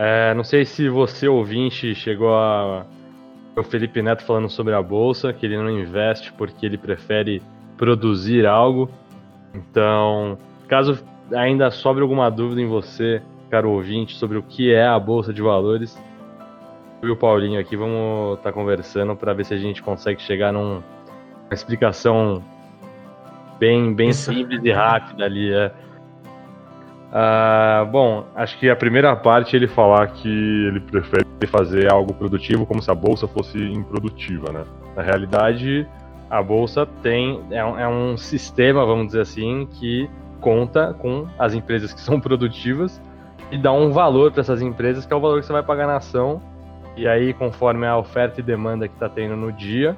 É, 0.00 0.32
não 0.32 0.44
sei 0.44 0.64
se 0.64 0.88
você, 0.88 1.26
ouvinte, 1.26 1.92
chegou 1.92 2.32
a 2.32 2.86
o 3.56 3.64
Felipe 3.64 4.00
Neto 4.00 4.22
falando 4.22 4.48
sobre 4.48 4.72
a 4.72 4.80
bolsa, 4.80 5.32
que 5.32 5.44
ele 5.44 5.56
não 5.56 5.68
investe 5.68 6.32
porque 6.32 6.64
ele 6.64 6.78
prefere 6.78 7.42
produzir 7.76 8.46
algo. 8.46 8.88
Então, 9.52 10.38
caso 10.68 11.04
ainda 11.34 11.68
sobre 11.72 12.02
alguma 12.02 12.30
dúvida 12.30 12.60
em 12.60 12.68
você, 12.68 13.20
caro 13.50 13.72
ouvinte, 13.72 14.14
sobre 14.14 14.38
o 14.38 14.42
que 14.44 14.72
é 14.72 14.86
a 14.86 14.96
bolsa 15.00 15.32
de 15.32 15.42
valores, 15.42 16.00
eu 17.02 17.08
e 17.08 17.12
o 17.12 17.16
Paulinho 17.16 17.60
aqui 17.60 17.76
vamos 17.76 18.38
estar 18.38 18.50
tá 18.50 18.52
conversando 18.52 19.16
para 19.16 19.32
ver 19.32 19.44
se 19.44 19.54
a 19.54 19.58
gente 19.58 19.82
consegue 19.82 20.22
chegar 20.22 20.52
numa 20.52 20.84
explicação 21.50 22.40
bem, 23.58 23.92
bem 23.92 24.12
simples 24.12 24.60
e 24.62 24.70
rápida 24.70 25.24
ali. 25.24 25.52
É. 25.52 25.72
Uh, 27.08 27.86
bom, 27.86 28.26
acho 28.34 28.58
que 28.58 28.68
a 28.68 28.76
primeira 28.76 29.16
parte 29.16 29.56
ele 29.56 29.66
falar 29.66 30.06
que 30.08 30.28
ele 30.28 30.80
prefere 30.80 31.24
fazer 31.46 31.90
algo 31.90 32.12
produtivo 32.12 32.66
como 32.66 32.82
se 32.82 32.90
a 32.90 32.94
bolsa 32.94 33.26
fosse 33.26 33.58
improdutiva, 33.58 34.52
né? 34.52 34.64
Na 34.94 35.02
realidade, 35.02 35.88
a 36.28 36.42
bolsa 36.42 36.86
tem 37.02 37.42
é 37.50 37.64
um, 37.64 37.78
é 37.78 37.88
um 37.88 38.16
sistema, 38.16 38.84
vamos 38.84 39.06
dizer 39.06 39.22
assim, 39.22 39.66
que 39.72 40.08
conta 40.40 40.92
com 40.94 41.26
as 41.38 41.54
empresas 41.54 41.94
que 41.94 42.00
são 42.02 42.20
produtivas 42.20 43.00
e 43.50 43.56
dá 43.56 43.72
um 43.72 43.90
valor 43.90 44.30
para 44.30 44.42
essas 44.42 44.60
empresas 44.60 45.06
que 45.06 45.12
é 45.12 45.16
o 45.16 45.20
valor 45.20 45.40
que 45.40 45.46
você 45.46 45.52
vai 45.52 45.62
pagar 45.62 45.86
na 45.86 45.96
ação. 45.96 46.42
E 46.94 47.06
aí, 47.08 47.32
conforme 47.32 47.86
a 47.86 47.96
oferta 47.96 48.40
e 48.40 48.42
demanda 48.42 48.86
que 48.86 48.94
está 48.94 49.08
tendo 49.08 49.36
no 49.36 49.52
dia, 49.52 49.96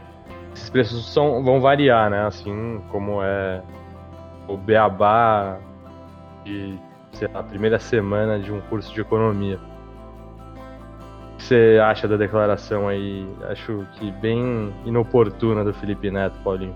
esses 0.55 0.69
preços 0.71 1.13
são, 1.13 1.43
vão 1.43 1.61
variar, 1.61 2.11
né? 2.11 2.27
Assim 2.27 2.81
como 2.91 3.23
é 3.23 3.63
o 4.47 4.57
beabá 4.57 5.59
sei 7.13 7.29
lá, 7.29 7.41
a 7.41 7.43
primeira 7.43 7.79
semana 7.79 8.39
de 8.39 8.53
um 8.53 8.61
curso 8.63 8.93
de 8.93 9.01
economia. 9.01 9.59
O 11.33 11.37
que 11.37 11.45
você 11.45 11.81
acha 11.83 12.07
da 12.07 12.17
declaração 12.17 12.89
aí? 12.89 13.27
Acho 13.49 13.87
que 13.95 14.11
bem 14.13 14.73
inoportuna 14.85 15.65
do 15.65 15.73
Felipe 15.73 16.11
Neto, 16.11 16.39
Paulinho. 16.45 16.75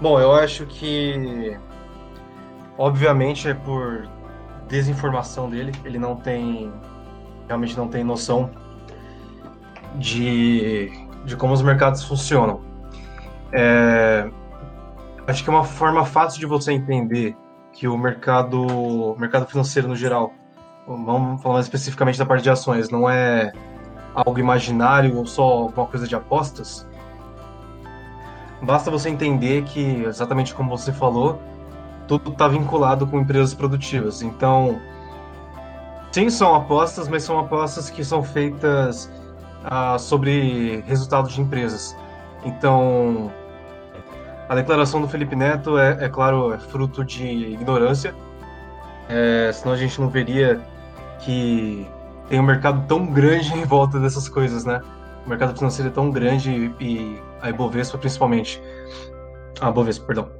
Bom, 0.00 0.18
eu 0.18 0.32
acho 0.32 0.66
que 0.66 1.56
obviamente 2.76 3.48
é 3.48 3.54
por 3.54 4.08
desinformação 4.66 5.50
dele, 5.50 5.72
ele 5.84 5.98
não 5.98 6.16
tem 6.16 6.72
realmente 7.46 7.76
não 7.76 7.88
tem 7.88 8.02
noção 8.02 8.50
de, 9.96 10.90
de 11.24 11.36
como 11.36 11.52
os 11.52 11.62
mercados 11.62 12.02
funcionam. 12.02 12.60
É, 13.52 14.30
acho 15.26 15.44
que 15.44 15.50
é 15.50 15.52
uma 15.52 15.64
forma 15.64 16.04
fácil 16.04 16.40
de 16.40 16.46
você 16.46 16.72
entender 16.72 17.36
que 17.72 17.88
o 17.88 17.96
mercado, 17.96 19.16
mercado 19.18 19.46
financeiro 19.46 19.88
no 19.88 19.96
geral, 19.96 20.32
vamos 20.86 21.42
falar 21.42 21.54
mais 21.54 21.66
especificamente 21.66 22.18
da 22.18 22.26
parte 22.26 22.42
de 22.42 22.50
ações, 22.50 22.90
não 22.90 23.08
é 23.08 23.52
algo 24.14 24.38
imaginário 24.38 25.16
ou 25.16 25.26
só 25.26 25.42
alguma 25.42 25.86
coisa 25.86 26.06
de 26.06 26.14
apostas, 26.14 26.86
basta 28.62 28.90
você 28.90 29.08
entender 29.08 29.64
que, 29.64 30.04
exatamente 30.04 30.54
como 30.54 30.76
você 30.76 30.92
falou, 30.92 31.40
tudo 32.06 32.30
está 32.30 32.46
vinculado 32.48 33.06
com 33.06 33.20
empresas 33.20 33.54
produtivas. 33.54 34.22
Então, 34.22 34.80
sim, 36.10 36.30
são 36.30 36.54
apostas, 36.54 37.08
mas 37.08 37.22
são 37.22 37.38
apostas 37.38 37.90
que 37.90 38.04
são 38.04 38.22
feitas 38.22 39.10
ah, 39.64 39.98
sobre 39.98 40.82
resultados 40.86 41.32
de 41.32 41.40
empresas. 41.40 41.96
Então, 42.44 43.30
a 44.52 44.54
declaração 44.54 45.00
do 45.00 45.08
Felipe 45.08 45.34
Neto 45.34 45.78
é, 45.78 46.04
é 46.04 46.08
claro, 46.10 46.52
é 46.52 46.58
fruto 46.58 47.02
de 47.02 47.26
ignorância. 47.26 48.14
É, 49.08 49.50
senão 49.50 49.72
a 49.72 49.78
gente 49.78 49.98
não 49.98 50.10
veria 50.10 50.60
que 51.20 51.88
tem 52.28 52.38
um 52.38 52.42
mercado 52.42 52.86
tão 52.86 53.06
grande 53.06 53.50
em 53.56 53.64
volta 53.64 53.98
dessas 53.98 54.28
coisas, 54.28 54.66
né? 54.66 54.82
O 55.24 55.28
mercado 55.30 55.56
financeiro 55.56 55.90
é 55.90 55.94
tão 55.94 56.10
grande 56.10 56.70
e, 56.78 57.18
a 57.40 57.48
Ibovespa 57.48 57.96
principalmente. 57.96 58.62
A 59.58 59.70
Ibovespa, 59.70 60.04
perdão. 60.04 60.30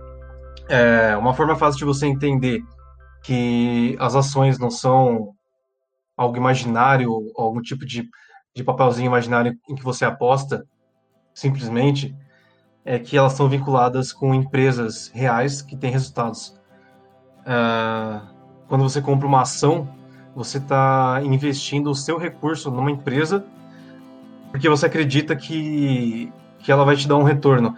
É 0.68 1.16
uma 1.16 1.32
forma 1.32 1.56
fácil 1.56 1.78
de 1.78 1.84
você 1.86 2.06
entender 2.06 2.62
que 3.22 3.96
as 3.98 4.14
ações 4.14 4.58
não 4.58 4.70
são 4.70 5.32
algo 6.18 6.36
imaginário, 6.36 7.32
algum 7.34 7.62
tipo 7.62 7.86
de, 7.86 8.06
de 8.54 8.62
papelzinho 8.62 9.06
imaginário 9.06 9.58
em 9.70 9.74
que 9.74 9.82
você 9.82 10.04
aposta, 10.04 10.66
simplesmente, 11.32 12.14
é 12.84 12.98
que 12.98 13.16
elas 13.16 13.34
são 13.34 13.48
vinculadas 13.48 14.12
com 14.12 14.34
empresas 14.34 15.10
reais 15.14 15.62
que 15.62 15.76
têm 15.76 15.90
resultados. 15.90 16.60
Uh, 17.40 18.26
quando 18.68 18.82
você 18.82 19.00
compra 19.00 19.26
uma 19.26 19.42
ação, 19.42 19.88
você 20.34 20.58
está 20.58 21.20
investindo 21.22 21.90
o 21.90 21.94
seu 21.94 22.18
recurso 22.18 22.70
numa 22.70 22.90
empresa 22.90 23.44
porque 24.52 24.68
você 24.68 24.84
acredita 24.84 25.34
que, 25.34 26.30
que 26.58 26.70
ela 26.70 26.84
vai 26.84 26.94
te 26.94 27.08
dar 27.08 27.16
um 27.16 27.22
retorno. 27.22 27.74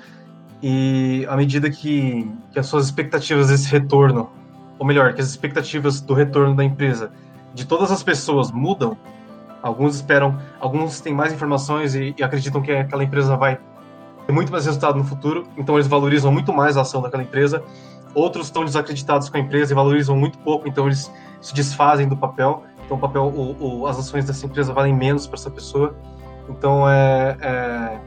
E 0.60 1.24
à 1.28 1.36
medida 1.36 1.70
que, 1.70 2.28
que 2.52 2.58
as 2.58 2.66
suas 2.66 2.86
expectativas 2.86 3.48
desse 3.48 3.70
retorno, 3.70 4.28
ou 4.76 4.84
melhor, 4.84 5.14
que 5.14 5.20
as 5.20 5.28
expectativas 5.28 6.00
do 6.00 6.12
retorno 6.14 6.54
da 6.56 6.64
empresa 6.64 7.12
de 7.54 7.64
todas 7.64 7.92
as 7.92 8.02
pessoas 8.02 8.50
mudam, 8.50 8.96
alguns 9.62 9.94
esperam, 9.94 10.36
alguns 10.58 11.00
têm 11.00 11.14
mais 11.14 11.32
informações 11.32 11.94
e, 11.94 12.12
e 12.18 12.24
acreditam 12.24 12.60
que 12.60 12.72
aquela 12.72 13.04
empresa 13.04 13.36
vai 13.36 13.56
ter 14.26 14.32
muito 14.32 14.50
mais 14.50 14.64
resultado 14.64 14.96
no 14.96 15.04
futuro, 15.04 15.46
então 15.56 15.76
eles 15.76 15.86
valorizam 15.86 16.32
muito 16.32 16.52
mais 16.52 16.76
a 16.76 16.82
ação 16.82 17.02
daquela 17.02 17.22
empresa. 17.22 17.62
Outros 18.14 18.46
estão 18.46 18.64
desacreditados 18.64 19.28
com 19.28 19.36
a 19.36 19.40
empresa 19.40 19.72
e 19.72 19.74
valorizam 19.74 20.16
muito 20.16 20.38
pouco, 20.38 20.68
então 20.68 20.86
eles 20.86 21.10
se 21.40 21.54
desfazem 21.54 22.08
do 22.08 22.16
papel. 22.16 22.62
Então, 22.84 22.96
o 22.96 23.00
papel, 23.00 23.24
o, 23.24 23.80
o, 23.80 23.86
as 23.86 23.98
ações 23.98 24.24
dessa 24.24 24.46
empresa 24.46 24.72
valem 24.72 24.94
menos 24.94 25.26
para 25.26 25.36
essa 25.36 25.50
pessoa. 25.50 25.94
Então, 26.48 26.88
é, 26.88 27.36
é, 27.40 28.00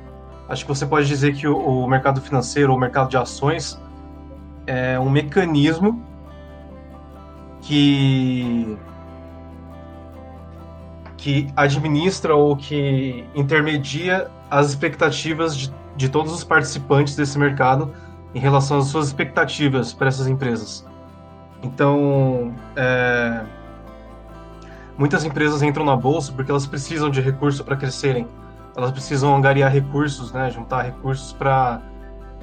acho 0.47 0.65
que 0.65 0.69
você 0.69 0.86
pode 0.86 1.08
dizer 1.08 1.36
que 1.36 1.47
o, 1.47 1.58
o 1.58 1.88
mercado 1.88 2.21
financeiro, 2.21 2.73
o 2.73 2.80
mercado 2.80 3.10
de 3.10 3.17
ações, 3.17 3.80
é 4.65 4.99
um 4.99 5.10
mecanismo 5.10 6.03
que 7.62 8.77
que 11.17 11.47
administra 11.58 12.36
ou 12.36 12.56
que 12.56 13.25
intermedia 13.36 14.30
as 14.49 14.69
expectativas 14.69 15.58
de 15.58 15.73
de 15.97 16.07
todos 16.07 16.31
os 16.31 16.43
participantes 16.43 17.15
desse 17.15 17.38
mercado 17.38 17.91
em 18.33 18.39
relação 18.39 18.77
às 18.77 18.86
suas 18.86 19.07
expectativas 19.07 19.93
para 19.93 20.07
essas 20.07 20.27
empresas. 20.27 20.86
Então, 21.63 22.53
é, 22.75 23.41
muitas 24.97 25.25
empresas 25.25 25.63
entram 25.63 25.83
na 25.83 25.95
bolsa 25.95 26.31
porque 26.31 26.51
elas 26.51 26.67
precisam 26.67 27.10
de 27.10 27.19
recurso 27.19 27.63
para 27.63 27.75
crescerem. 27.75 28.27
Elas 28.75 28.91
precisam 28.91 29.36
angariar 29.36 29.71
recursos, 29.71 30.31
né, 30.31 30.51
juntar 30.51 30.83
recursos 30.83 31.33
para 31.33 31.81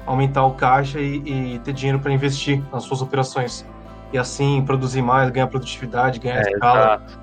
aumentar 0.05 0.45
o 0.45 0.51
caixa 0.51 0.99
e, 0.99 1.55
e 1.55 1.59
ter 1.59 1.71
dinheiro 1.71 1.99
para 1.99 2.11
investir 2.11 2.61
nas 2.73 2.83
suas 2.83 3.01
operações. 3.01 3.65
E 4.11 4.17
assim 4.17 4.61
produzir 4.65 5.01
mais, 5.01 5.29
ganhar 5.29 5.47
produtividade, 5.47 6.19
ganhar 6.19 6.39
é, 6.39 6.41
escala. 6.41 6.79
Exato. 6.79 7.19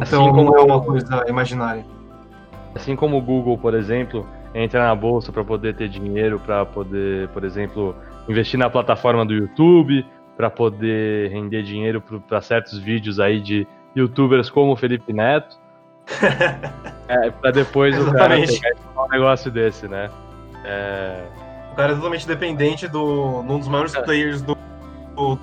Então 0.00 0.26
assim 0.26 0.44
não 0.44 0.56
é 0.56 0.60
uma 0.60 0.80
coisa 0.80 1.24
imaginária. 1.28 1.86
Assim 2.74 2.96
como 2.96 3.16
o 3.16 3.22
Google, 3.22 3.56
por 3.56 3.74
exemplo, 3.74 4.26
entra 4.54 4.86
na 4.86 4.94
bolsa 4.94 5.32
para 5.32 5.44
poder 5.44 5.74
ter 5.74 5.88
dinheiro, 5.88 6.40
para 6.40 6.64
poder, 6.64 7.28
por 7.28 7.44
exemplo, 7.44 7.94
investir 8.28 8.58
na 8.58 8.70
plataforma 8.70 9.24
do 9.24 9.34
YouTube, 9.34 10.04
para 10.36 10.50
poder 10.50 11.30
render 11.30 11.62
dinheiro 11.62 12.00
para 12.00 12.40
certos 12.40 12.78
vídeos 12.78 13.18
aí 13.18 13.40
de 13.40 13.66
youtubers 13.94 14.48
como 14.48 14.72
o 14.72 14.76
Felipe 14.76 15.12
Neto. 15.12 15.56
é, 17.08 17.30
para 17.30 17.50
depois 17.50 17.98
o 17.98 18.12
cara 18.12 18.36
pegar 18.36 19.02
um 19.04 19.08
negócio 19.08 19.50
desse, 19.50 19.86
né? 19.88 20.10
É... 20.64 21.24
O 21.72 21.76
cara 21.76 21.92
é 21.92 21.94
totalmente 21.94 22.26
dependente 22.26 22.88
do 22.88 23.40
um 23.40 23.58
dos 23.58 23.68
maiores 23.68 23.94
é. 23.94 24.02
players 24.02 24.40
do, 24.42 24.56
do, 25.14 25.38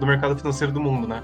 do 0.00 0.06
mercado 0.06 0.36
financeiro 0.36 0.72
do 0.72 0.80
mundo, 0.80 1.06
né? 1.06 1.22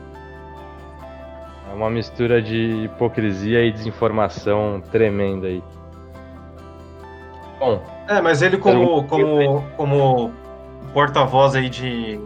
É 1.70 1.74
uma 1.74 1.90
mistura 1.90 2.40
de 2.42 2.84
hipocrisia 2.84 3.64
e 3.64 3.72
desinformação 3.72 4.82
tremenda 4.92 5.46
aí. 5.46 5.62
Bom. 7.58 7.82
É, 8.08 8.20
mas 8.20 8.42
ele 8.42 8.58
como, 8.58 9.04
como, 9.04 9.62
como 9.76 10.32
porta-voz 10.92 11.54
aí 11.54 11.68
de, 11.68 12.20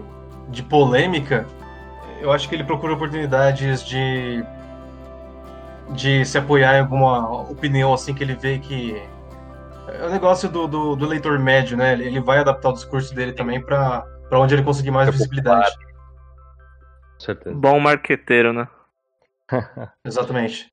de 0.48 0.62
polêmica, 0.62 1.46
eu 2.20 2.32
acho 2.32 2.48
que 2.48 2.54
ele 2.54 2.64
procura 2.64 2.94
oportunidades 2.94 3.84
de 3.84 4.44
de 5.90 6.22
se 6.26 6.36
apoiar 6.36 6.76
em 6.76 6.80
alguma 6.80 7.40
opinião 7.50 7.94
assim 7.94 8.12
que 8.12 8.22
ele 8.22 8.34
vê 8.34 8.58
que 8.58 9.02
é 9.88 10.04
o 10.04 10.10
negócio 10.10 10.48
do, 10.48 10.68
do, 10.68 10.94
do 10.94 11.06
leitor 11.06 11.38
médio, 11.38 11.76
né? 11.76 11.94
Ele 11.94 12.20
vai 12.20 12.38
adaptar 12.38 12.68
o 12.68 12.74
discurso 12.74 13.14
dele 13.14 13.32
também 13.32 13.60
para 13.60 14.04
onde 14.32 14.54
ele 14.54 14.62
conseguir 14.62 14.90
mais 14.90 15.08
é 15.08 15.10
visibilidade. 15.10 15.74
Com 17.14 17.20
certeza. 17.20 17.56
Bom 17.56 17.80
marqueteiro, 17.80 18.52
né? 18.52 18.68
Exatamente. 20.04 20.70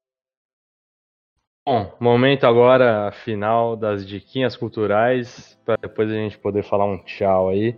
Bom, 1.67 1.91
momento 1.99 2.45
agora 2.45 3.12
final 3.12 3.75
das 3.75 4.06
diquinhas 4.06 4.56
culturais, 4.56 5.58
para 5.65 5.75
depois 5.78 6.12
a 6.12 6.13
gente 6.13 6.38
poder 6.38 6.62
falar 6.62 6.86
um 6.86 6.99
tchau 6.99 7.49
aí. 7.49 7.75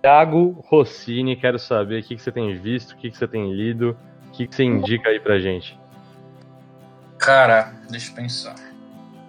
Thiago 0.00 0.64
Rossini, 0.66 1.36
quero 1.36 1.58
saber 1.58 2.00
o 2.00 2.02
que, 2.02 2.16
que 2.16 2.22
você 2.22 2.32
tem 2.32 2.56
visto, 2.58 2.92
o 2.92 2.96
que, 2.96 3.10
que 3.10 3.18
você 3.18 3.28
tem 3.28 3.52
lido, 3.52 3.94
o 4.28 4.30
que, 4.30 4.46
que 4.46 4.54
você 4.54 4.64
indica 4.64 5.10
aí 5.10 5.20
pra 5.20 5.38
gente. 5.38 5.78
Cara, 7.18 7.74
deixa 7.90 8.10
eu 8.10 8.14
pensar. 8.14 8.54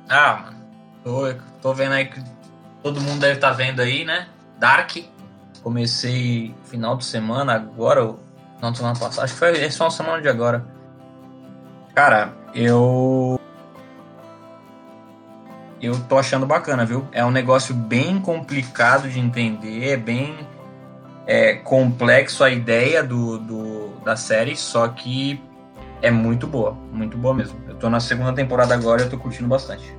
Ah, 0.07 0.45
mano, 0.45 0.57
tô, 1.03 1.33
tô 1.61 1.73
vendo 1.73 1.91
aí 1.91 2.05
que 2.05 2.23
todo 2.81 3.01
mundo 3.01 3.19
deve 3.19 3.33
estar 3.33 3.49
tá 3.49 3.53
vendo 3.53 3.81
aí, 3.81 4.05
né? 4.05 4.29
Dark. 4.57 4.95
Comecei 5.61 6.55
final 6.63 6.95
de 6.95 7.03
semana 7.03 7.53
agora, 7.53 8.15
não 8.61 8.73
semana 8.73 8.97
passada, 8.97 9.25
acho 9.25 9.33
que 9.33 9.39
foi 9.39 9.51
esse 9.61 9.81
uma 9.81 9.91
semana 9.91 10.21
de 10.21 10.29
agora. 10.29 10.65
Cara, 11.93 12.33
eu 12.55 13.38
eu 15.81 15.99
tô 16.07 16.17
achando 16.17 16.45
bacana, 16.45 16.85
viu? 16.85 17.07
É 17.11 17.23
um 17.23 17.31
negócio 17.31 17.73
bem 17.73 18.19
complicado 18.19 19.09
de 19.09 19.19
entender, 19.19 19.89
é 19.89 19.97
bem 19.97 20.35
é, 21.25 21.55
complexo 21.55 22.43
a 22.43 22.49
ideia 22.49 23.03
do, 23.03 23.37
do, 23.37 23.89
da 24.03 24.15
série, 24.15 24.55
só 24.55 24.87
que 24.87 25.41
é 26.01 26.09
muito 26.09 26.47
boa, 26.47 26.71
muito 26.91 27.17
boa 27.17 27.33
mesmo. 27.33 27.59
Eu 27.67 27.75
tô 27.75 27.89
na 27.89 27.99
segunda 27.99 28.33
temporada 28.33 28.73
agora 28.73 29.01
e 29.01 29.05
eu 29.05 29.09
tô 29.09 29.17
curtindo 29.17 29.47
bastante. 29.47 29.97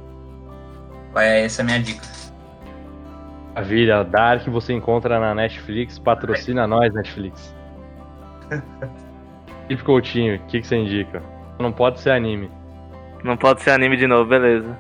Essa 1.14 1.61
é 1.61 1.62
a 1.62 1.66
minha 1.66 1.81
dica. 1.81 2.07
A 3.55 3.62
vida 3.62 4.05
Dark 4.05 4.47
você 4.47 4.73
encontra 4.73 5.19
na 5.19 5.35
Netflix, 5.35 5.99
patrocina 5.99 6.66
nós, 6.66 6.93
Netflix. 6.93 7.55
E 9.71 9.77
Coutinho, 9.77 10.35
o 10.35 10.38
que, 10.49 10.61
que 10.61 10.66
você 10.66 10.75
indica? 10.75 11.23
Não 11.57 11.71
pode 11.71 12.01
ser 12.01 12.11
anime. 12.11 12.51
Não 13.23 13.37
pode 13.37 13.62
ser 13.62 13.71
anime 13.71 13.97
de 13.97 14.05
novo, 14.05 14.29
beleza. 14.29 14.77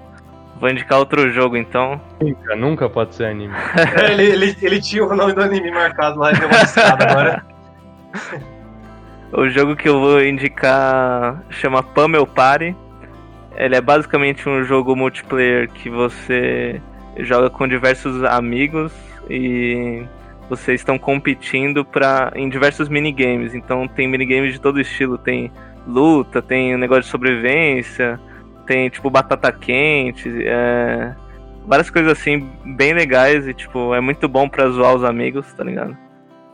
Vou 0.60 0.68
indicar 0.68 0.98
outro 0.98 1.30
jogo 1.30 1.56
então. 1.56 1.98
Nunca, 2.20 2.56
nunca 2.56 2.88
pode 2.90 3.14
ser 3.14 3.24
anime. 3.24 3.54
É, 3.98 4.12
ele, 4.12 4.22
ele, 4.24 4.56
ele, 4.60 4.80
tinha 4.80 5.04
o 5.04 5.16
nome 5.16 5.32
do 5.32 5.42
anime 5.42 5.70
marcado 5.70 6.18
lá 6.18 6.32
e 6.32 6.38
deu 6.38 6.48
uma 6.48 6.62
escada 6.62 7.10
agora. 7.10 7.46
o 9.32 9.48
jogo 9.48 9.74
que 9.74 9.88
eu 9.88 9.98
vou 9.98 10.22
indicar 10.22 11.42
chama 11.48 11.82
Pummel 11.82 12.26
Party. 12.26 12.76
Ele 13.56 13.74
é 13.74 13.80
basicamente 13.80 14.48
um 14.48 14.62
jogo 14.62 14.94
multiplayer 14.94 15.68
que 15.70 15.88
você 15.88 16.80
joga 17.18 17.48
com 17.48 17.66
diversos 17.66 18.22
amigos 18.24 18.92
e 19.28 20.04
vocês 20.48 20.80
estão 20.80 20.98
competindo 20.98 21.84
pra, 21.84 22.32
em 22.34 22.50
diversos 22.50 22.88
minigames. 22.88 23.54
Então 23.54 23.88
tem 23.88 24.06
minigames 24.06 24.52
de 24.52 24.60
todo 24.60 24.80
estilo, 24.80 25.16
tem 25.16 25.50
luta, 25.86 26.42
tem 26.42 26.74
um 26.74 26.78
negócio 26.78 27.04
de 27.04 27.08
sobrevivência, 27.08 28.20
tem, 28.70 28.88
tipo, 28.88 29.10
batata 29.10 29.50
quente, 29.50 30.30
é... 30.46 31.12
várias 31.66 31.90
coisas 31.90 32.12
assim, 32.12 32.48
bem 32.76 32.94
legais 32.94 33.48
e, 33.48 33.52
tipo, 33.52 33.92
é 33.92 34.00
muito 34.00 34.28
bom 34.28 34.48
pra 34.48 34.68
zoar 34.68 34.94
os 34.94 35.02
amigos, 35.02 35.52
tá 35.54 35.64
ligado? 35.64 35.98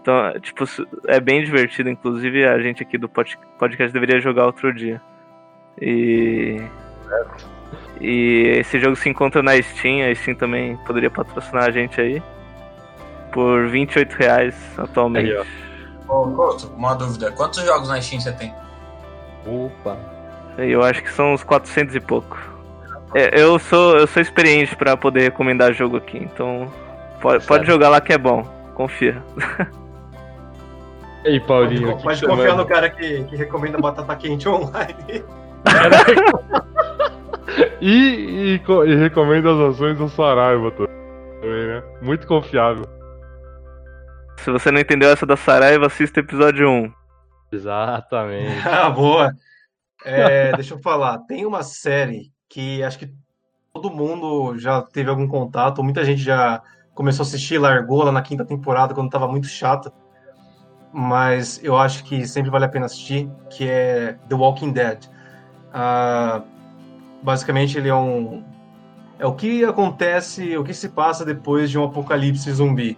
Então, 0.00 0.32
tipo, 0.40 0.64
é 1.08 1.20
bem 1.20 1.44
divertido, 1.44 1.90
inclusive 1.90 2.46
a 2.46 2.58
gente 2.62 2.82
aqui 2.82 2.96
do 2.96 3.06
podcast 3.06 3.92
deveria 3.92 4.18
jogar 4.18 4.46
outro 4.46 4.72
dia. 4.72 4.98
E. 5.78 6.58
E 8.00 8.60
esse 8.60 8.80
jogo 8.80 8.96
se 8.96 9.10
encontra 9.10 9.42
na 9.42 9.60
Steam, 9.60 10.10
a 10.10 10.14
Steam 10.14 10.36
também 10.36 10.76
poderia 10.86 11.10
patrocinar 11.10 11.64
a 11.64 11.70
gente 11.70 12.00
aí. 12.00 12.22
Por 13.30 13.68
28 13.68 14.14
reais 14.14 14.54
atualmente. 14.78 15.32
Aí, 15.32 15.46
Ô, 16.08 16.30
Couto, 16.30 16.68
uma 16.76 16.94
dúvida. 16.94 17.30
Quantos 17.32 17.62
jogos 17.62 17.88
na 17.90 18.00
Steam 18.00 18.20
você 18.20 18.32
tem? 18.32 18.54
Opa! 19.44 20.15
Eu 20.58 20.82
acho 20.82 21.02
que 21.02 21.10
são 21.10 21.34
uns 21.34 21.44
400 21.44 21.94
e 21.94 22.00
pouco. 22.00 22.38
É, 23.14 23.40
eu 23.40 23.58
sou 23.58 23.96
eu 23.96 24.06
sou 24.06 24.20
experiente 24.20 24.74
para 24.74 24.96
poder 24.96 25.20
recomendar 25.20 25.72
jogo 25.72 25.96
aqui, 25.96 26.18
então 26.18 26.70
pode, 27.20 27.46
pode 27.46 27.66
jogar 27.66 27.88
lá 27.88 28.00
que 28.00 28.12
é 28.12 28.18
bom, 28.18 28.42
confia. 28.74 29.22
E 31.26 31.28
aí, 31.28 31.40
Paulinho? 31.40 31.88
Pode, 31.88 32.04
pode 32.04 32.24
confiar 32.24 32.56
no 32.56 32.64
cara 32.64 32.88
que, 32.88 33.24
que 33.24 33.34
recomenda 33.34 33.78
batata 33.78 34.14
quente 34.14 34.48
online. 34.48 35.24
e, 37.80 37.90
e, 37.90 38.62
e, 38.62 38.94
recomenda 38.94 39.52
as 39.52 39.74
ações 39.74 39.98
do 39.98 40.08
Saraiva 40.08 40.70
também, 40.70 40.94
né? 41.42 41.82
Muito 42.00 42.28
confiável. 42.28 42.84
Se 44.36 44.52
você 44.52 44.70
não 44.70 44.80
entendeu 44.80 45.10
essa 45.10 45.26
da 45.26 45.36
Saraiva, 45.36 45.86
assista 45.86 46.20
o 46.20 46.22
episódio 46.22 46.68
1. 46.68 46.92
Exatamente. 47.50 48.62
ah, 48.68 48.88
boa. 48.88 49.32
É, 50.04 50.52
deixa 50.52 50.74
eu 50.74 50.78
falar, 50.78 51.18
tem 51.20 51.46
uma 51.46 51.62
série 51.62 52.32
que 52.48 52.82
acho 52.82 52.98
que 52.98 53.12
todo 53.72 53.90
mundo 53.90 54.58
já 54.58 54.82
teve 54.82 55.10
algum 55.10 55.26
contato, 55.26 55.82
muita 55.82 56.04
gente 56.04 56.22
já 56.22 56.62
começou 56.94 57.24
a 57.24 57.26
assistir, 57.26 57.58
largou 57.58 58.02
lá 58.02 58.12
na 58.12 58.22
quinta 58.22 58.44
temporada 58.44 58.94
quando 58.94 59.06
estava 59.06 59.28
muito 59.28 59.46
chata, 59.46 59.92
mas 60.92 61.62
eu 61.62 61.76
acho 61.76 62.04
que 62.04 62.26
sempre 62.26 62.50
vale 62.50 62.64
a 62.64 62.68
pena 62.68 62.86
assistir, 62.86 63.30
que 63.50 63.68
é 63.68 64.18
The 64.28 64.34
Walking 64.34 64.72
Dead. 64.72 65.04
Uh, 65.68 66.42
basicamente 67.22 67.76
ele 67.76 67.88
é 67.88 67.94
um 67.94 68.42
é 69.18 69.26
o 69.26 69.34
que 69.34 69.64
acontece, 69.64 70.56
o 70.56 70.64
que 70.64 70.74
se 70.74 70.90
passa 70.90 71.24
depois 71.24 71.70
de 71.70 71.78
um 71.78 71.84
apocalipse 71.84 72.50
zumbi. 72.52 72.96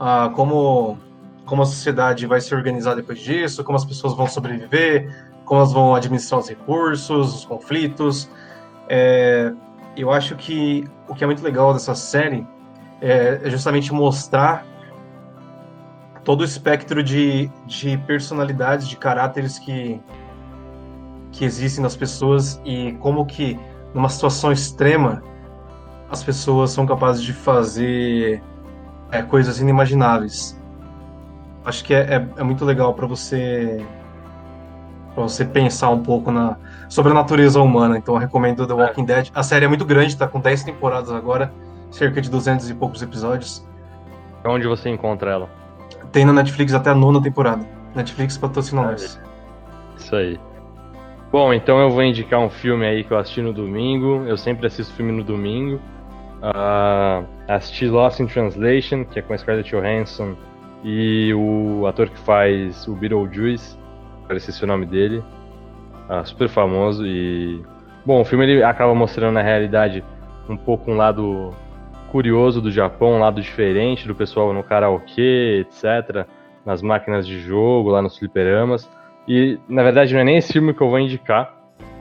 Uh, 0.00 0.30
como 0.32 0.98
como 1.44 1.62
a 1.62 1.66
sociedade 1.66 2.26
vai 2.26 2.42
se 2.42 2.54
organizar 2.54 2.94
depois 2.94 3.18
disso, 3.18 3.64
como 3.64 3.76
as 3.76 3.84
pessoas 3.84 4.14
vão 4.14 4.26
sobreviver, 4.26 5.10
como 5.48 5.60
elas 5.60 5.72
vão 5.72 5.94
administrar 5.94 6.38
os 6.38 6.48
recursos, 6.48 7.34
os 7.34 7.44
conflitos. 7.46 8.30
É, 8.86 9.52
eu 9.96 10.12
acho 10.12 10.36
que 10.36 10.84
o 11.08 11.14
que 11.14 11.24
é 11.24 11.26
muito 11.26 11.42
legal 11.42 11.72
dessa 11.72 11.94
série 11.94 12.46
é, 13.00 13.40
justamente 13.46 13.92
mostrar 13.92 14.66
todo 16.22 16.42
o 16.42 16.44
espectro 16.44 17.02
de, 17.02 17.50
de 17.66 17.96
personalidades, 17.98 18.86
de 18.86 18.96
caráteres 18.96 19.58
que, 19.58 19.98
que 21.32 21.46
existem 21.46 21.82
nas 21.82 21.96
pessoas 21.96 22.60
e 22.64 22.92
como 23.00 23.24
que 23.24 23.58
numa 23.94 24.10
situação 24.10 24.52
extrema 24.52 25.22
as 26.10 26.22
pessoas 26.22 26.70
são 26.72 26.84
capazes 26.84 27.22
de 27.22 27.32
fazer 27.32 28.42
é, 29.10 29.22
coisas 29.22 29.58
inimagináveis. 29.60 30.60
Acho 31.64 31.84
que 31.84 31.94
é, 31.94 32.16
é, 32.16 32.28
é 32.36 32.42
muito 32.42 32.64
legal 32.64 32.92
para 32.92 33.06
você 33.06 33.84
para 35.18 35.26
você 35.26 35.44
pensar 35.44 35.90
um 35.90 36.00
pouco 36.00 36.30
na, 36.30 36.56
sobre 36.88 37.10
a 37.10 37.14
natureza 37.14 37.60
humana. 37.60 37.98
Então 37.98 38.14
eu 38.14 38.20
recomendo 38.20 38.64
The 38.64 38.72
Walking 38.72 39.04
Dead. 39.04 39.30
A 39.34 39.42
série 39.42 39.64
é 39.64 39.68
muito 39.68 39.84
grande, 39.84 40.16
tá 40.16 40.28
com 40.28 40.40
10 40.40 40.62
temporadas 40.62 41.10
agora, 41.10 41.52
cerca 41.90 42.20
de 42.20 42.30
200 42.30 42.70
e 42.70 42.74
poucos 42.74 43.02
episódios. 43.02 43.66
Onde 44.44 44.68
você 44.68 44.88
encontra 44.88 45.32
ela? 45.32 45.50
Tem 46.12 46.24
na 46.24 46.32
Netflix 46.32 46.72
até 46.72 46.90
a 46.90 46.94
nona 46.94 47.20
temporada. 47.20 47.66
Netflix 47.96 48.38
patrocina 48.38 48.82
nós. 48.82 49.20
Isso 49.96 50.14
aí. 50.14 50.38
Bom, 51.32 51.52
então 51.52 51.80
eu 51.80 51.90
vou 51.90 52.04
indicar 52.04 52.38
um 52.38 52.48
filme 52.48 52.86
aí 52.86 53.02
que 53.02 53.10
eu 53.10 53.18
assisti 53.18 53.42
no 53.42 53.52
domingo. 53.52 54.24
Eu 54.24 54.36
sempre 54.36 54.68
assisto 54.68 54.94
filme 54.94 55.10
no 55.10 55.24
domingo. 55.24 55.80
Uh, 56.38 57.26
assisti 57.48 57.88
Lost 57.88 58.20
in 58.20 58.26
Translation, 58.26 59.04
que 59.04 59.18
é 59.18 59.22
com 59.22 59.32
a 59.32 59.38
Scarlett 59.38 59.68
Johansson 59.68 60.36
e 60.84 61.34
o 61.34 61.88
ator 61.88 62.08
que 62.08 62.18
faz 62.20 62.86
o 62.86 62.94
Beetlejuice 62.94 63.76
esqueci 64.36 64.62
o 64.62 64.66
nome 64.66 64.86
dele. 64.86 65.22
Ah, 66.08 66.24
super 66.24 66.48
famoso 66.48 67.06
e. 67.06 67.62
Bom, 68.04 68.20
o 68.20 68.24
filme 68.24 68.44
ele 68.44 68.62
acaba 68.62 68.94
mostrando 68.94 69.34
na 69.34 69.42
realidade 69.42 70.04
um 70.48 70.56
pouco 70.56 70.90
um 70.90 70.96
lado 70.96 71.54
curioso 72.10 72.60
do 72.60 72.70
Japão, 72.70 73.14
um 73.14 73.18
lado 73.18 73.40
diferente 73.40 74.06
do 74.06 74.14
pessoal 74.14 74.52
no 74.52 74.62
karaokê, 74.62 75.60
etc., 75.60 76.26
nas 76.64 76.82
máquinas 76.82 77.26
de 77.26 77.38
jogo, 77.40 77.90
lá 77.90 78.00
nos 78.00 78.16
fliperamas. 78.18 78.88
E, 79.26 79.58
na 79.68 79.82
verdade, 79.82 80.14
não 80.14 80.20
é 80.20 80.24
nem 80.24 80.36
esse 80.38 80.52
filme 80.52 80.72
que 80.72 80.80
eu 80.80 80.88
vou 80.88 80.98
indicar. 80.98 81.54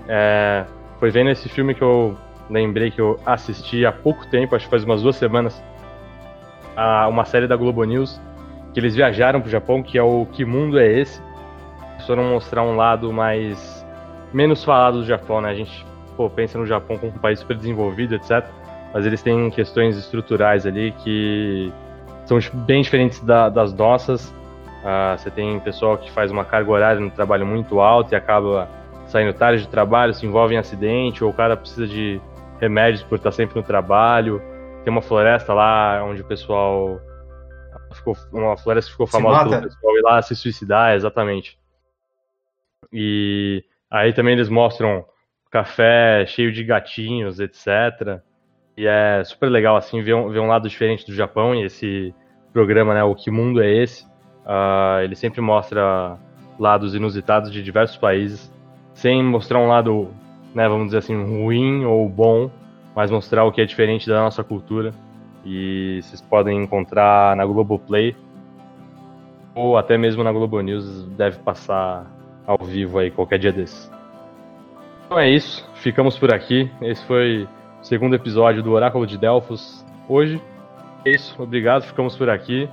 É, 0.07 0.65
foi 0.99 1.11
vendo 1.11 1.29
esse 1.29 1.49
filme 1.49 1.73
que 1.73 1.81
eu 1.81 2.15
lembrei 2.49 2.89
que 2.89 3.01
eu 3.01 3.19
assisti 3.25 3.85
há 3.85 3.91
pouco 3.91 4.25
tempo, 4.27 4.55
acho 4.55 4.65
que 4.65 4.71
faz 4.71 4.83
umas 4.83 5.01
duas 5.01 5.17
semanas, 5.17 5.61
a 6.75 7.07
uma 7.07 7.25
série 7.25 7.47
da 7.47 7.57
Globo 7.57 7.83
News, 7.83 8.21
que 8.73 8.79
eles 8.79 8.95
viajaram 8.95 9.41
para 9.41 9.47
o 9.47 9.51
Japão, 9.51 9.83
que 9.83 9.97
é 9.97 10.03
o 10.03 10.25
Que 10.31 10.45
Mundo 10.45 10.79
é 10.79 10.87
Esse? 10.87 11.21
Foram 12.07 12.23
mostrar 12.23 12.63
um 12.63 12.75
lado 12.75 13.11
mais 13.11 13.85
menos 14.33 14.63
falado 14.63 14.99
do 14.99 15.05
Japão, 15.05 15.41
né? 15.41 15.49
A 15.49 15.53
gente 15.53 15.85
pô, 16.15 16.29
pensa 16.29 16.57
no 16.57 16.65
Japão 16.65 16.97
como 16.97 17.11
um 17.11 17.19
país 17.19 17.39
super 17.39 17.55
desenvolvido, 17.55 18.15
etc. 18.15 18.45
Mas 18.93 19.05
eles 19.05 19.21
têm 19.21 19.49
questões 19.51 19.97
estruturais 19.97 20.65
ali 20.65 20.93
que 21.03 21.71
são 22.25 22.39
bem 22.65 22.81
diferentes 22.81 23.19
da, 23.21 23.49
das 23.49 23.73
nossas. 23.73 24.29
Uh, 24.83 25.17
você 25.17 25.29
tem 25.29 25.59
pessoal 25.59 25.97
que 25.97 26.11
faz 26.11 26.31
uma 26.31 26.45
carga 26.45 26.71
horária 26.71 27.01
no 27.01 27.11
trabalho 27.11 27.45
muito 27.45 27.79
alta 27.79 28.15
e 28.15 28.17
acaba 28.17 28.69
saindo 29.07 29.33
tarde 29.33 29.63
de 29.63 29.67
trabalho, 29.67 30.13
se 30.13 30.25
envolve 30.25 30.55
em 30.55 30.57
acidente, 30.57 31.23
ou 31.23 31.29
o 31.29 31.33
cara 31.33 31.55
precisa 31.55 31.87
de 31.87 32.21
remédios 32.59 33.03
por 33.03 33.15
estar 33.15 33.31
sempre 33.31 33.55
no 33.55 33.63
trabalho. 33.63 34.41
Tem 34.83 34.91
uma 34.91 35.01
floresta 35.01 35.53
lá 35.53 36.03
onde 36.03 36.21
o 36.21 36.25
pessoal. 36.25 36.99
Ficou, 37.93 38.15
uma 38.33 38.57
floresta 38.57 38.91
ficou 38.91 39.07
famosa 39.07 39.49
pelo 39.49 39.61
pessoal 39.61 39.97
ir 39.97 40.01
lá 40.01 40.21
se 40.21 40.35
suicidar, 40.35 40.93
exatamente. 40.93 41.57
E 42.91 43.63
aí 43.89 44.13
também 44.13 44.33
eles 44.33 44.49
mostram 44.49 45.05
café 45.49 46.25
cheio 46.25 46.51
de 46.51 46.63
gatinhos, 46.63 47.39
etc. 47.39 48.21
E 48.75 48.85
é 48.85 49.23
super 49.23 49.49
legal, 49.49 49.75
assim, 49.75 50.01
ver 50.01 50.13
um, 50.13 50.29
ver 50.29 50.39
um 50.39 50.47
lado 50.47 50.69
diferente 50.69 51.05
do 51.05 51.13
Japão 51.13 51.55
e 51.55 51.63
esse 51.63 52.13
programa, 52.53 52.93
né, 52.93 53.03
O 53.03 53.15
Que 53.15 53.31
Mundo 53.31 53.61
é 53.61 53.71
Esse? 53.71 54.05
Uh, 54.45 55.01
ele 55.03 55.15
sempre 55.15 55.41
mostra 55.41 56.17
lados 56.59 56.95
inusitados 56.95 57.51
de 57.51 57.61
diversos 57.61 57.97
países, 57.97 58.53
sem 58.93 59.23
mostrar 59.23 59.59
um 59.59 59.67
lado, 59.67 60.09
né, 60.55 60.67
vamos 60.67 60.87
dizer 60.87 60.99
assim, 60.99 61.15
ruim 61.15 61.85
ou 61.85 62.07
bom, 62.07 62.49
mas 62.95 63.11
mostrar 63.11 63.43
o 63.43 63.51
que 63.51 63.61
é 63.61 63.65
diferente 63.65 64.07
da 64.07 64.21
nossa 64.21 64.43
cultura. 64.43 64.93
E 65.45 65.99
vocês 66.01 66.21
podem 66.21 66.61
encontrar 66.61 67.35
na 67.35 67.45
Globoplay 67.45 68.15
ou 69.57 69.75
até 69.75 69.97
mesmo 69.97 70.23
na 70.23 70.31
Globo 70.31 70.61
News, 70.61 71.05
deve 71.17 71.39
passar 71.39 72.05
ao 72.47 72.57
vivo 72.65 72.97
aí 72.97 73.11
qualquer 73.11 73.37
dia 73.37 73.51
desses. 73.51 73.91
Então 75.05 75.19
é 75.19 75.29
isso, 75.29 75.69
ficamos 75.75 76.17
por 76.17 76.33
aqui. 76.33 76.71
Esse 76.81 77.05
foi 77.05 77.47
o 77.81 77.83
segundo 77.83 78.15
episódio 78.15 78.63
do 78.63 78.71
Oráculo 78.71 79.05
de 79.05 79.17
Delfos 79.17 79.85
hoje. 80.07 80.41
É 81.05 81.11
isso, 81.11 81.35
obrigado, 81.41 81.83
ficamos 81.83 82.15
por 82.15 82.29
aqui. 82.29 82.69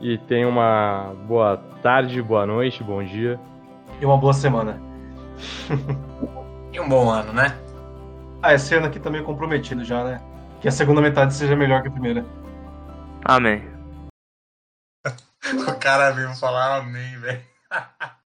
E 0.00 0.18
tenha 0.18 0.48
uma 0.48 1.14
boa 1.26 1.56
tarde, 1.80 2.20
boa 2.20 2.44
noite, 2.44 2.82
bom 2.82 3.02
dia. 3.02 3.38
E 4.00 4.04
uma 4.04 4.18
boa 4.18 4.32
semana. 4.32 4.80
e 6.72 6.80
um 6.80 6.88
bom 6.88 7.08
ano, 7.08 7.32
né? 7.32 7.56
Ah, 8.42 8.52
esse 8.52 8.74
ano 8.74 8.86
aqui 8.86 8.98
tá 8.98 9.08
meio 9.08 9.24
comprometido 9.24 9.84
já, 9.84 10.02
né? 10.04 10.20
Que 10.60 10.68
a 10.68 10.72
segunda 10.72 11.00
metade 11.00 11.32
seja 11.34 11.56
melhor 11.56 11.82
que 11.82 11.88
a 11.88 11.92
primeira. 11.92 12.24
Amém. 13.24 13.62
o 15.68 15.78
cara 15.78 16.10
veio 16.10 16.34
falar 16.34 16.78
amém, 16.78 17.18
velho. 17.20 17.40